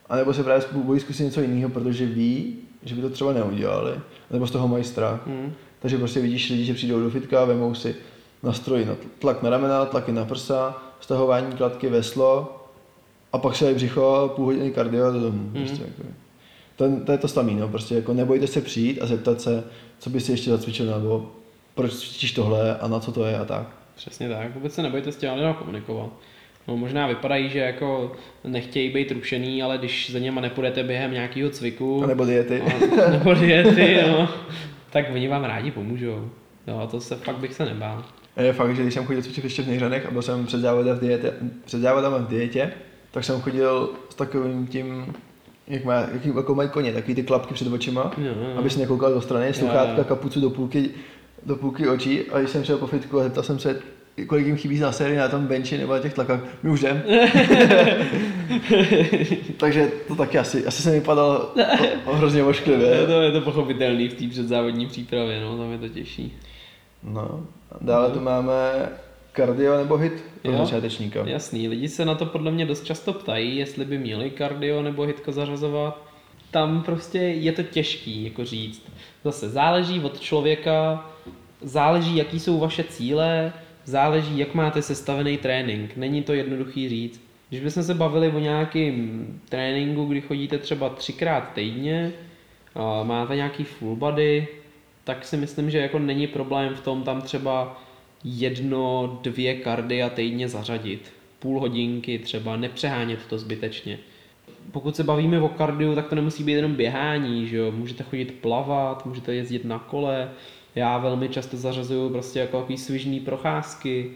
[0.10, 3.94] anebo se právě bojí zkusit něco jiného, protože ví, že by to třeba neudělali,
[4.32, 5.28] nebo z toho mají strach.
[5.28, 5.54] Hmm.
[5.80, 7.96] Takže prostě vidíš lidi, že přijdou do fitka a vemou si
[8.44, 12.56] nastrojí na tlak na ramena, tlaky na prsa, stahování kladky, veslo
[13.34, 15.44] a pak se břicho, půl hodiny kardio a do domu.
[15.44, 15.54] Mm.
[15.54, 16.10] Prostě jako.
[16.76, 19.64] to, to, je to samé, no, prostě jako nebojte se přijít a zeptat se,
[20.00, 21.32] co by si ještě zacvičil, nebo
[21.76, 23.68] proč cvičíš tohle a na co to je a tak.
[23.96, 26.10] Přesně tak, vůbec se nebojte s těmi lidmi komunikovat.
[26.68, 28.12] No, možná vypadají, že jako
[28.44, 32.62] nechtějí být rušený, ale když za něma nepůjdete během nějakého cviku, A nebo diety.
[32.62, 34.30] a, nebo diety, no,
[34.90, 36.30] tak oni vám rádi pomůžou.
[36.68, 38.04] Jo, to se fakt bych se nebál.
[38.40, 40.62] A je fakt, že když jsem chodil cvičit ještě v Nejhranech a byl jsem před
[40.62, 41.34] závodem v dietě,
[41.66, 42.72] před závodem v dietě,
[43.12, 45.14] tak jsem chodil s takovým tím,
[45.68, 48.58] jak má, jaký, jako mají koně, takový ty klapky před očima, Jo, jo.
[48.58, 50.04] aby se nekoukal do strany, sluchátka, jo.
[50.04, 50.90] kapucu do půlky,
[51.46, 53.82] do půlky očí a když jsem šel po fitku a zeptal jsem se,
[54.28, 57.04] kolik jim chybí na sérii na tom benchi nebo na těch tlakách, my už jdem.
[59.58, 61.52] Takže to taky asi, asi jsem vypadal
[62.06, 62.88] o, o hrozně ošklivě.
[63.08, 66.38] to, je to pochopitelný v té předzávodní přípravě, no, tam je to těžší.
[67.04, 67.48] No,
[67.82, 68.90] dále tu máme
[69.32, 70.58] kardio nebo hit pro Jo.
[70.58, 71.28] začátečníka.
[71.28, 75.04] Jasný, lidi se na to podle mě dost často ptají, jestli by měli kardio nebo
[75.04, 76.10] hitko zařazovat.
[76.52, 78.92] Tam prostě je to těžký, jako říct.
[79.24, 81.10] Zase záleží od člověka,
[81.62, 83.54] záleží, jaký jsou vaše cíle,
[83.86, 85.96] záleží, jak máte sestavený trénink.
[85.96, 87.22] Není to jednoduchý říct.
[87.50, 92.12] Když bychom se bavili o nějakým tréninku, kdy chodíte třeba třikrát týdně,
[93.04, 94.48] máte nějaký full body,
[95.10, 97.82] tak si myslím, že jako není problém v tom tam třeba
[98.24, 101.14] jedno, dvě kardia týdně zařadit.
[101.40, 104.00] Půl hodinky třeba, nepřehánět to zbytečně.
[104.72, 107.72] Pokud se bavíme o kardiu, tak to nemusí být jenom běhání, že jo?
[107.72, 110.30] Můžete chodit plavat, můžete jezdit na kole.
[110.76, 114.12] Já velmi často zařazuju prostě jako takový svižný procházky,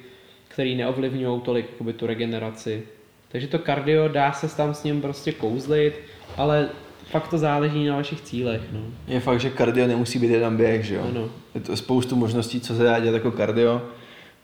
[0.47, 2.83] které neovlivňují tolik jakoby, tu regeneraci.
[3.27, 5.99] Takže to kardio dá se tam s ním prostě kouzlit,
[6.37, 6.69] ale
[7.11, 8.61] fakt to záleží na vašich cílech.
[8.71, 8.79] No.
[9.07, 11.01] Je fakt, že kardio nemusí být jeden běh, že jo?
[11.09, 11.29] Ano.
[11.55, 13.81] Je to spoustu možností, co se dá dělat jako kardio.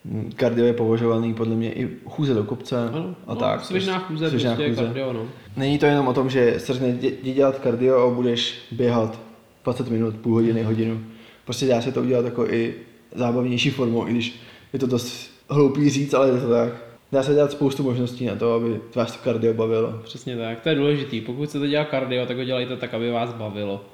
[0.05, 3.65] Mm, Kardio je považovaný podle mě i chůze do kopce Ano, a no, tak.
[3.65, 4.83] Svižná chůze, Svižná prostě chůze.
[4.83, 5.25] kardio, no.
[5.57, 9.19] Není to jenom o tom, že se řekne, jdi dělat kardio a budeš běhat
[9.63, 10.99] 20 minut, půl hodiny, hodinu.
[11.45, 12.73] Prostě dá se to udělat jako i
[13.15, 14.39] zábavnější formou, i když
[14.73, 16.73] je to dost hloupý říct, ale je to tak.
[17.11, 19.99] Dá se dělat spoustu možností na to, aby vás to kardio bavilo.
[20.03, 21.21] Přesně tak, to je důležitý.
[21.21, 23.85] Pokud chcete dělat kardio, tak ho dělejte tak, aby vás bavilo.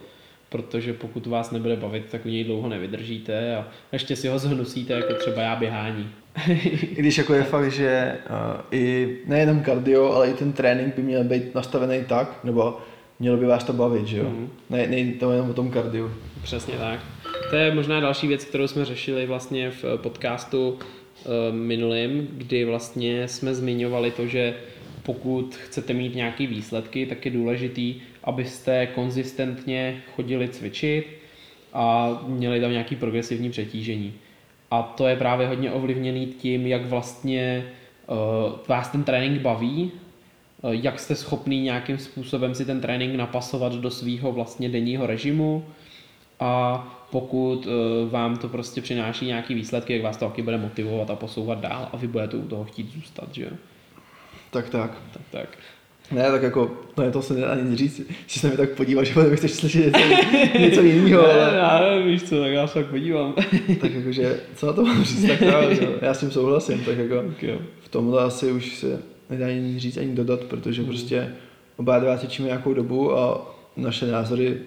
[0.50, 4.94] Protože pokud vás nebude bavit, tak u něj dlouho nevydržíte a ještě si ho zhnusíte,
[4.94, 6.10] jako třeba já běhání.
[6.82, 11.02] I když jako je fakt, že uh, i nejenom kardio, ale i ten trénink by
[11.02, 12.78] měl být nastavený tak, nebo
[13.20, 14.24] mělo by vás to bavit, že jo?
[14.24, 14.50] Mhm.
[14.70, 16.12] Ne, není to jenom o tom kardiu.
[16.44, 17.00] Přesně tak.
[17.50, 20.80] To je možná další věc, kterou jsme řešili vlastně v podcastu
[21.52, 24.56] minulým, kdy vlastně jsme zmiňovali to, že
[25.04, 31.08] pokud chcete mít nějaké výsledky, tak je důležitý, abyste konzistentně chodili cvičit
[31.74, 34.14] a měli tam nějaký progresivní přetížení.
[34.72, 37.66] A to je právě hodně ovlivněný tím, jak vlastně
[38.08, 38.16] uh,
[38.68, 39.92] vás ten trénink baví,
[40.64, 45.66] eh, jak jste schopný nějakým způsobem si ten trénink napasovat do svého vlastně denního režimu
[46.40, 51.10] a pokud eh, vám to prostě přináší nějaký výsledky, jak vás to taky bude motivovat
[51.10, 53.52] a posouvat dál a vy budete u toho chtít zůstat, že jo?
[54.52, 54.98] Tak tak.
[55.14, 55.58] Tak, tak.
[56.12, 59.14] Ne, tak jako, no to se nedá ani říct, si se mi tak podíval, že
[59.14, 62.74] potom chceš slyšet něco, něco jiného, Ne, ale já nevím, víš co, tak já se
[62.74, 63.34] tak podívám.
[63.82, 65.90] tak jakože, co na to mám říct, tak jo.
[66.02, 67.60] já s tím souhlasím, tak jako jo.
[67.80, 71.34] v tomhle asi už se nedá ani říct, ani dodat, protože prostě
[71.78, 74.58] oba dva nějakou dobu a naše názory,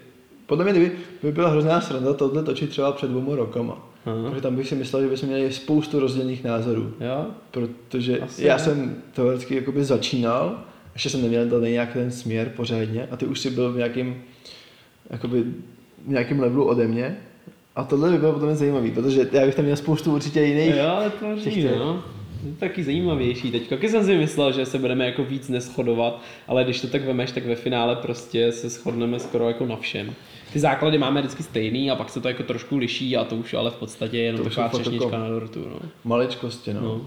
[0.49, 3.89] podle mě kdyby by byla hrozná sranda tohle točit třeba před dvěma rokama.
[4.07, 4.29] Aha.
[4.31, 6.93] Protože tam bych si myslel, že bychom měli spoustu rozdělených názorů.
[7.01, 7.27] Jo?
[7.51, 8.63] Protože Asi já ne.
[8.65, 10.59] jsem teoreticky jakoby začínal,
[10.95, 14.23] ještě jsem neměl ten nějak ten směr pořádně a ty už si byl v nějakým,
[15.11, 15.43] jakoby,
[16.07, 17.17] v nějakým levelu ode mě.
[17.77, 20.75] A tohle by bylo potom zajímavý, protože já bych tam měl spoustu určitě jiných.
[20.77, 22.03] Jo, ale to těch- no.
[22.47, 23.69] Je to taky zajímavější teď.
[23.69, 27.33] Taky jsem si myslel, že se budeme jako víc neschodovat, ale když to tak vemeš,
[27.33, 30.15] tak ve finále prostě se shodneme skoro jako na všem.
[30.53, 33.55] Ty základy máme vždycky stejný a pak se to jako trošku liší a to už
[33.55, 35.69] ale v podstatě je jenom To taková fakt třešnička jako- na dortu.
[35.69, 35.89] No.
[36.05, 36.81] Maličkosti, no.
[36.81, 37.01] No.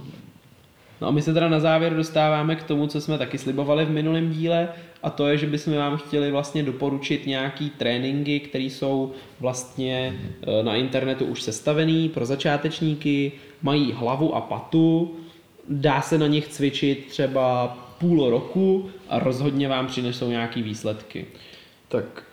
[1.01, 3.89] no a my se teda na závěr dostáváme k tomu, co jsme taky slibovali v
[3.89, 4.69] minulém díle
[5.03, 10.63] a to je, že bychom vám chtěli vlastně doporučit nějaký tréninky, které jsou vlastně eh,
[10.63, 15.15] na internetu už sestavený pro začátečníky, mají hlavu a patu,
[15.69, 17.67] dá se na nich cvičit třeba
[17.99, 21.25] půl roku a rozhodně vám přinesou nějaký výsledky.
[21.87, 22.23] Tak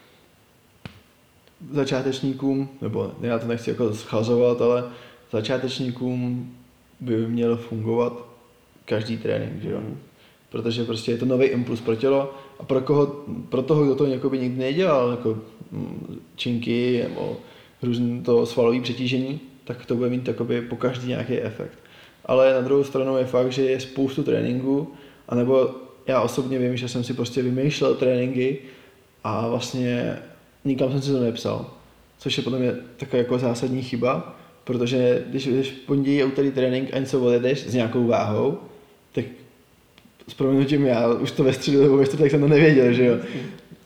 [1.72, 4.84] začátečníkům, nebo já to nechci jako schazovat, ale
[5.32, 6.52] začátečníkům
[7.00, 8.28] by měl fungovat
[8.84, 9.80] každý trénink, že jo?
[10.50, 14.06] Protože prostě je to nový impuls pro tělo a pro, koho, pro toho, kdo to
[14.06, 15.38] jakoby nikdy nedělal, jako
[15.72, 17.36] mm, činky nebo
[17.82, 21.78] různé to svalové přetížení, tak to bude mít jakoby po každý nějaký efekt.
[22.24, 24.92] Ale na druhou stranu je fakt, že je spoustu tréninků,
[25.28, 25.70] anebo
[26.06, 28.58] já osobně vím, že jsem si prostě vymýšlel tréninky
[29.24, 30.18] a vlastně
[30.64, 31.70] nikam jsem si to nepsal.
[32.18, 36.94] Což je podle mě taková jako zásadní chyba, protože když jdeš pondělí a úterý trénink
[36.94, 38.58] a něco odjedeš s nějakou váhou,
[39.12, 39.24] tak
[40.28, 43.16] s proměnutím já už to ve středu nebo ve čtvrtek jsem to nevěděl, že jo.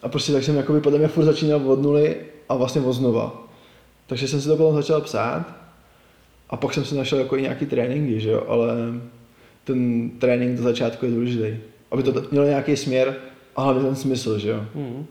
[0.03, 2.17] A prostě tak jsem jakoby podle mě furt začínal od nuly
[2.49, 3.49] a vlastně od znova.
[4.07, 5.57] Takže jsem si to potom začal psát
[6.51, 8.75] a pak jsem si našel jako i nějaký tréninky, že jo, ale
[9.65, 11.57] ten trénink do začátku je důležitý.
[11.91, 13.17] Aby to mělo nějaký směr
[13.57, 14.65] a hlavně ten smysl, že jo.
[14.75, 15.07] Hmm.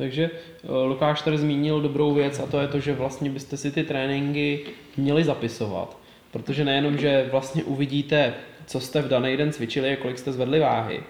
[0.00, 3.70] Takže eh, Lukáš tady zmínil dobrou věc a to je to, že vlastně byste si
[3.70, 4.60] ty tréninky
[4.96, 5.96] měli zapisovat.
[6.30, 8.34] Protože nejenom, že vlastně uvidíte,
[8.66, 11.00] co jste v daný den cvičili a kolik jste zvedli váhy,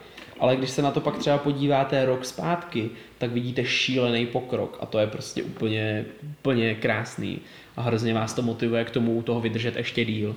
[0.41, 4.86] ale když se na to pak třeba podíváte rok zpátky, tak vidíte šílený pokrok a
[4.86, 7.38] to je prostě úplně, úplně krásný
[7.76, 10.36] a hrozně vás to motivuje k tomu u toho vydržet ještě díl.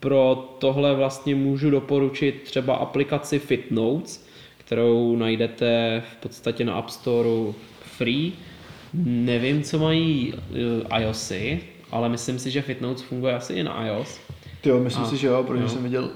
[0.00, 4.27] Pro tohle vlastně můžu doporučit třeba aplikaci FitNotes,
[4.68, 8.32] kterou najdete v podstatě na App Storeu free.
[9.04, 11.60] Nevím, co mají uh, iOSy,
[11.90, 14.20] ale myslím si, že FitNotes funguje asi i na iOS.
[14.60, 15.68] Ty jo, myslím A, si, že jo, protože jo.
[15.68, 16.10] jsem viděl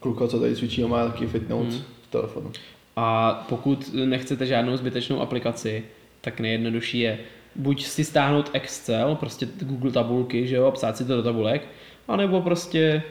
[0.00, 1.84] kluka, co tady cvičí a má taky fitnotes Hmm.
[2.08, 2.52] v telefonu.
[2.96, 5.84] A pokud nechcete žádnou zbytečnou aplikaci,
[6.20, 7.18] tak nejjednodušší je
[7.56, 11.68] buď si stáhnout Excel, prostě Google tabulky, že jo, a psát si to do tabulek,
[12.08, 13.02] anebo prostě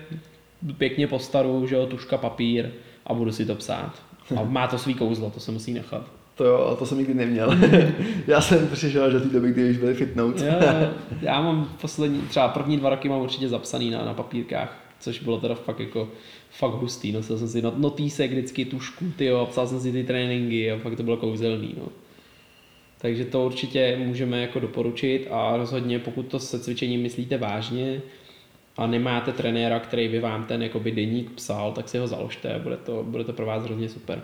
[0.77, 2.69] pěkně po staru, že jo, tuška, papír
[3.07, 4.12] a budu si to psát.
[4.35, 6.11] A má to svý kouzlo, to se musí nechat.
[6.35, 7.57] To jo, a to jsem nikdy neměl.
[8.27, 10.41] já jsem přišel až do té doby, kdy už byly fitnotes.
[10.43, 10.89] Jo, jo.
[11.21, 15.39] já mám poslední, třeba první dva roky mám určitě zapsaný na, na papírkách, což bylo
[15.39, 16.09] teda fakt jako
[16.49, 20.71] fakt hustý, nosil jsem si not, notýsek vždycky, tušku, tyjo, psal jsem si ty tréninky
[20.71, 21.87] a fakt to bylo kouzelný, no.
[23.01, 28.01] Takže to určitě můžeme jako doporučit a rozhodně pokud to se cvičením myslíte vážně
[28.77, 32.77] a nemáte trenéra, který by vám ten jakoby deník psal, tak si ho založte, bude
[32.77, 34.21] to, bude to pro vás hrozně super.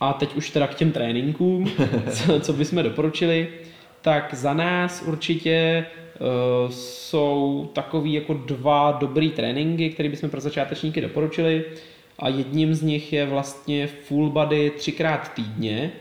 [0.00, 1.70] A teď už teda k těm tréninkům,
[2.10, 3.48] co, co bychom doporučili,
[4.00, 5.86] tak za nás určitě
[6.20, 11.64] uh, jsou takový jako dva dobrý tréninky, které bychom pro začátečníky doporučili
[12.18, 15.92] a jedním z nich je vlastně full body třikrát týdně,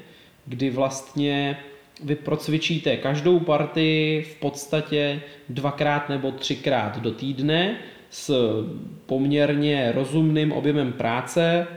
[0.46, 1.58] kdy vlastně
[2.04, 7.78] vy procvičíte každou partii v podstatě dvakrát nebo třikrát do týdne
[8.10, 8.34] s
[9.06, 11.68] poměrně rozumným objemem práce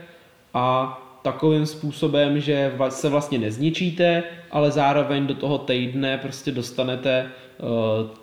[0.53, 7.63] a takovým způsobem, že se vlastně nezničíte, ale zároveň do toho týdne prostě dostanete eh,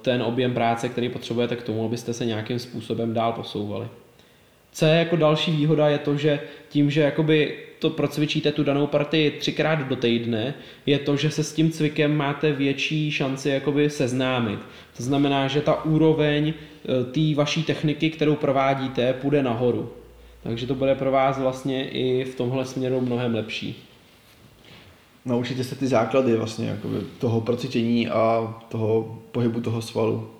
[0.02, 3.86] ten objem práce, který potřebujete k tomu, abyste se nějakým způsobem dál posouvali.
[4.72, 8.86] Co je jako další výhoda je to, že tím, že jakoby to procvičíte tu danou
[8.86, 10.54] partii třikrát do týdne,
[10.86, 14.58] je to, že se s tím cvikem máte větší šanci jakoby seznámit.
[14.96, 19.92] To znamená, že ta úroveň eh, té vaší techniky, kterou provádíte, půjde nahoru.
[20.42, 23.84] Takže to bude pro vás vlastně i v tomhle směru mnohem lepší.
[25.24, 30.30] Naučíte se ty základy vlastně jakoby, toho procvičení a toho pohybu toho svalu.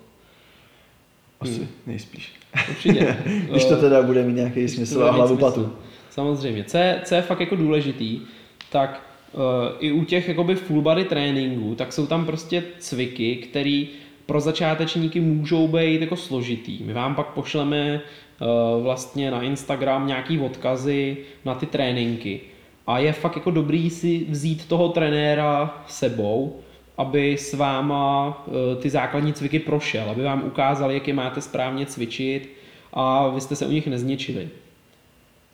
[1.39, 1.67] Asi Hmm.
[1.87, 2.31] nejspíš.
[2.69, 3.17] Určitě.
[3.51, 5.45] Když to Eh, teda bude mít nějaký smysl a hlavu smysl.
[5.51, 5.73] patu.
[6.13, 6.63] Samozřejmě.
[6.63, 8.21] Co je, co je fakt jako důležitý,
[8.69, 9.01] tak
[9.33, 9.41] uh,
[9.79, 13.85] i u těch jakoby full body tréninků, tak jsou tam prostě cviky, které
[14.25, 16.83] pro začátečníky můžou být jako složitý.
[16.83, 22.41] My vám pak pošleme uh, vlastně na Instagram nějaký odkazy na ty tréninky.
[22.87, 26.59] A je fakt jako dobrý si vzít toho trenéra sebou,
[26.97, 31.85] aby s váma uh, ty základní cviky prošel, aby vám ukázal, jak je máte správně
[31.85, 32.49] cvičit
[32.93, 34.49] a vy jste se u nich nezničili.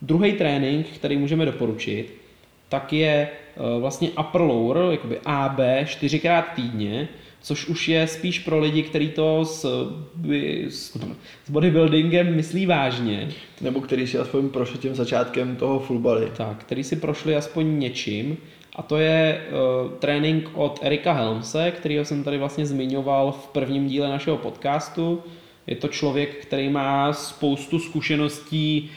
[0.02, 2.14] Druhý trénink, který můžeme doporučit,
[2.68, 7.08] tak je eh, vlastně upper lower, jakoby AB, čtyřikrát týdně,
[7.42, 9.66] což už je spíš pro lidi, kteří to s,
[10.68, 10.96] s,
[11.44, 13.28] s bodybuildingem myslí vážně,
[13.60, 16.26] Nebo který si aspoň prošel tím začátkem toho full body.
[16.36, 18.36] tak, který si prošli aspoň něčím.
[18.76, 23.88] A to je uh, trénink od Erika Helmse, kterýho jsem tady vlastně zmiňoval v prvním
[23.88, 25.22] díle našeho podcastu.
[25.66, 28.90] Je to člověk, který má spoustu zkušeností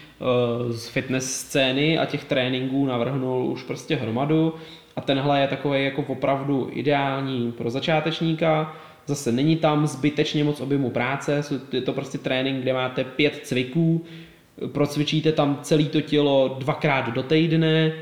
[0.69, 4.53] z fitness scény a těch tréninků navrhnul už prostě hromadu.
[4.95, 8.75] A tenhle je takový jako opravdu ideální pro začátečníka.
[9.05, 14.05] Zase není tam zbytečně moc objemu práce, je to prostě trénink, kde máte pět cviků,
[14.67, 17.93] procvičíte tam celé to tělo dvakrát do týdne,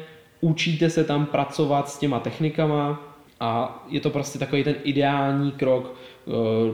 [0.42, 3.02] učíte se tam pracovat s těma technikama
[3.40, 5.96] a je to prostě takový ten ideální krok
[6.28, 6.32] eh,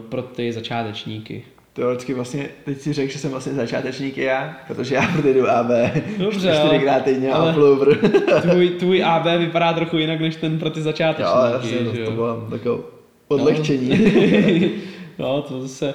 [0.10, 1.44] pro ty začátečníky.
[1.78, 5.02] Teoreticky vlastně, teď si řekl, že jsem vlastně začátečník i já, protože já
[5.34, 5.70] jdu AB.
[6.18, 7.98] Dobře, čtyřikrát týdně a plover.
[8.42, 11.54] Tvůj, tvůj AB vypadá trochu jinak než ten pro ty jo, začátečníky.
[11.54, 12.16] jasně, to, že to jo?
[12.16, 12.84] bylo takové
[13.28, 13.90] odlehčení.
[15.20, 15.94] no, to zase...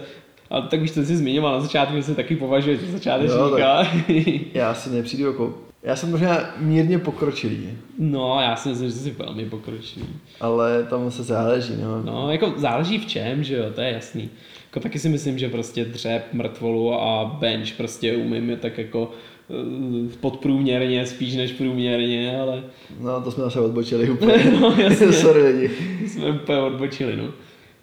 [0.50, 3.86] A tak už to si zmiňoval na začátku, že se taky považuje za Jo, začátečníka.
[4.54, 7.68] Já si nepřijdu jako Já jsem možná mírně pokročilý,
[7.98, 10.06] No, já si myslím, že jsi velmi pokročilý.
[10.40, 12.02] ale tam se záleží, no.
[12.02, 14.30] No, jako záleží v čem, že jo, to je jasný.
[14.66, 19.10] Jako taky si myslím, že prostě dřep, mrtvolu a bench prostě umím je tak jako
[19.50, 22.62] eh, podprůměrně, spíš než průměrně, ale
[23.00, 24.52] No, to jsme zase odbočili úplně.
[24.60, 25.70] no, jasně, Sorry lidi.
[26.08, 27.24] jsme úplně odbočili, no.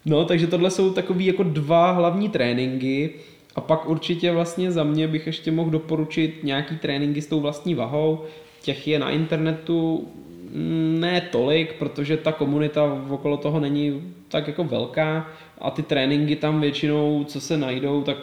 [0.06, 3.10] No, takže tohle jsou takový jako dva hlavní tréninky
[3.54, 7.74] a pak určitě vlastně za mě bych ještě mohl doporučit nějaký tréninky s tou vlastní
[7.74, 8.24] vahou.
[8.62, 10.08] Těch je na internetu
[10.52, 15.28] mm, ne tolik, protože ta komunita okolo toho není tak jako velká
[15.58, 18.16] a ty tréninky tam většinou, co se najdou, tak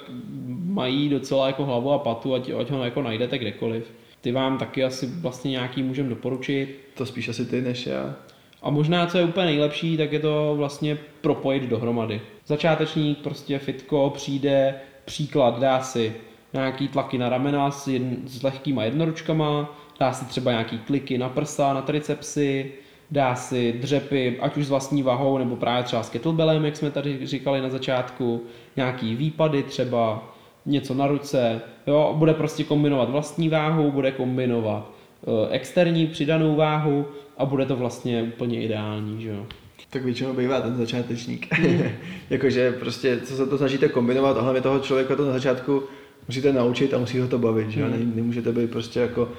[0.65, 3.91] mají docela jako hlavu a patu, ať, ať ho jako najdete kdekoliv.
[4.21, 6.79] Ty vám taky asi vlastně nějaký můžem doporučit.
[6.93, 8.15] To spíš asi ty než já.
[8.61, 12.21] A možná, co je úplně nejlepší, tak je to vlastně propojit dohromady.
[12.45, 14.75] Začátečník prostě fitko přijde,
[15.07, 16.15] příklad dá si
[16.53, 21.29] nějaký tlaky na ramena s, jedn, s lehkýma jednoručkama, dá si třeba nějaký kliky na
[21.29, 22.71] prsa, na tricepsy,
[23.11, 26.91] dá si dřepy, ať už s vlastní vahou, nebo právě třeba s kettlebellem, jak jsme
[26.91, 28.43] tady říkali na začátku,
[28.75, 30.33] nějaký výpady třeba,
[30.65, 37.05] něco na ruce, jo, bude prostě kombinovat vlastní váhu, bude kombinovat eh, externí přidanou váhu
[37.37, 39.45] a bude to vlastně úplně ideální, že jo.
[39.89, 41.47] Tak většinou bývá ten začátečník.
[42.29, 45.83] Jakože prostě, co se to snažíte kombinovat a hlavně toho člověka to na začátku
[46.27, 47.83] musíte naučit a musí ho to bavit, že?
[47.83, 47.91] Hmm.
[47.91, 49.29] Ne, nemůžete být prostě jako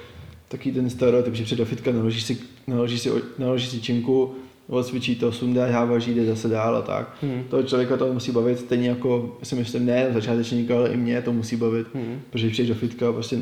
[0.47, 2.37] taký ten stereotyp, že přijde do fitka, naloží si,
[2.67, 4.35] naloží si, naloží si činku,
[4.67, 7.17] odcvičí to, sundá závaží, jde zase dál a tak.
[7.21, 7.43] Hmm.
[7.49, 11.33] Toho člověka to musí bavit, stejně jako si myslím, ne začátečníka, ale i mě to
[11.33, 11.87] musí bavit.
[11.93, 12.21] Hmm.
[12.29, 13.37] Protože přijdeš do fitka, prostě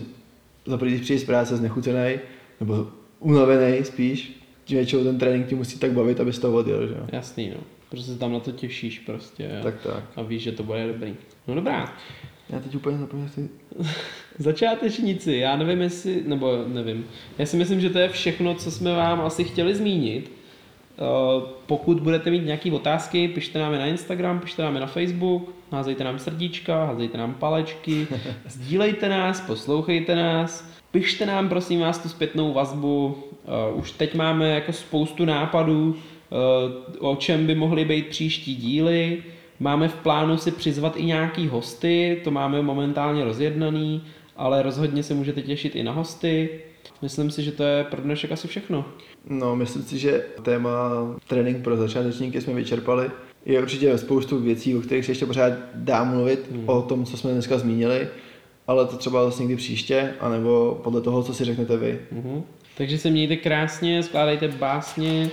[0.65, 2.15] za první, přijdeš z práce znechucený,
[2.59, 2.87] nebo
[3.19, 4.36] unavený spíš,
[4.75, 7.07] většinou ten trénink tě musí tak bavit, abys to odjel, že jo.
[7.11, 7.59] Jasný, no.
[7.89, 10.03] Prostě se tam na to těšíš prostě Tak tak.
[10.15, 11.15] a víš, že to bude dobrý.
[11.47, 11.93] No dobrá.
[12.49, 13.49] Já teď úplně zapomněl si...
[14.39, 17.05] Začátečníci, já nevím jestli, nebo nevím.
[17.37, 20.31] Já si myslím, že to je všechno, co jsme vám asi chtěli zmínit.
[20.99, 21.01] Eh,
[21.65, 25.53] Pokud budete mít nějaké otázky, pište nám je na Instagram, pište nám je na Facebook,
[25.71, 28.07] házejte nám srdíčka, házejte nám palečky,
[28.47, 33.17] sdílejte nás, poslouchejte nás, pište nám prosím vás tu zpětnou vazbu.
[33.45, 39.23] Eh, Už teď máme jako spoustu nápadů, eh, o čem by mohly být příští díly.
[39.59, 44.03] Máme v plánu si přizvat i nějaký hosty, to máme momentálně rozjednaný,
[44.35, 46.49] ale rozhodně se můžete těšit i na hosty.
[47.01, 48.85] Myslím si, že to je pro dnešek asi všechno.
[49.29, 50.89] No, myslím si, že téma
[51.27, 53.11] trénink pro začátečníky jsme vyčerpali.
[53.45, 56.69] Je určitě spoustu věcí, o kterých se ještě pořád dá mluvit, hmm.
[56.69, 58.07] o tom, co jsme dneska zmínili,
[58.67, 61.99] ale to třeba zase někdy příště, anebo podle toho, co si řeknete vy.
[62.11, 62.43] Mhm.
[62.77, 65.29] Takže se mějte krásně, skládejte básně,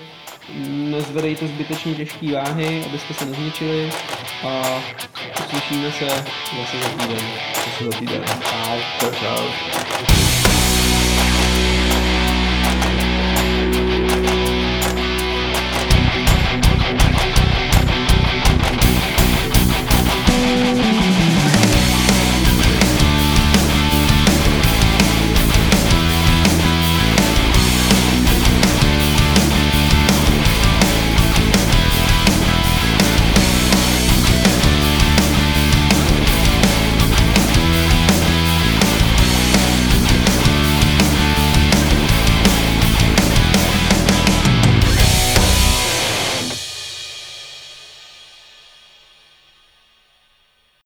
[0.67, 3.91] nezvedejte zbytečně těžké váhy, abyste se nezničili
[4.47, 4.83] a
[5.47, 7.27] uslyšíme se zase za týden.
[7.65, 8.23] Co se za týden.
[8.25, 8.79] Čau.
[9.01, 10.34] Čau, čau.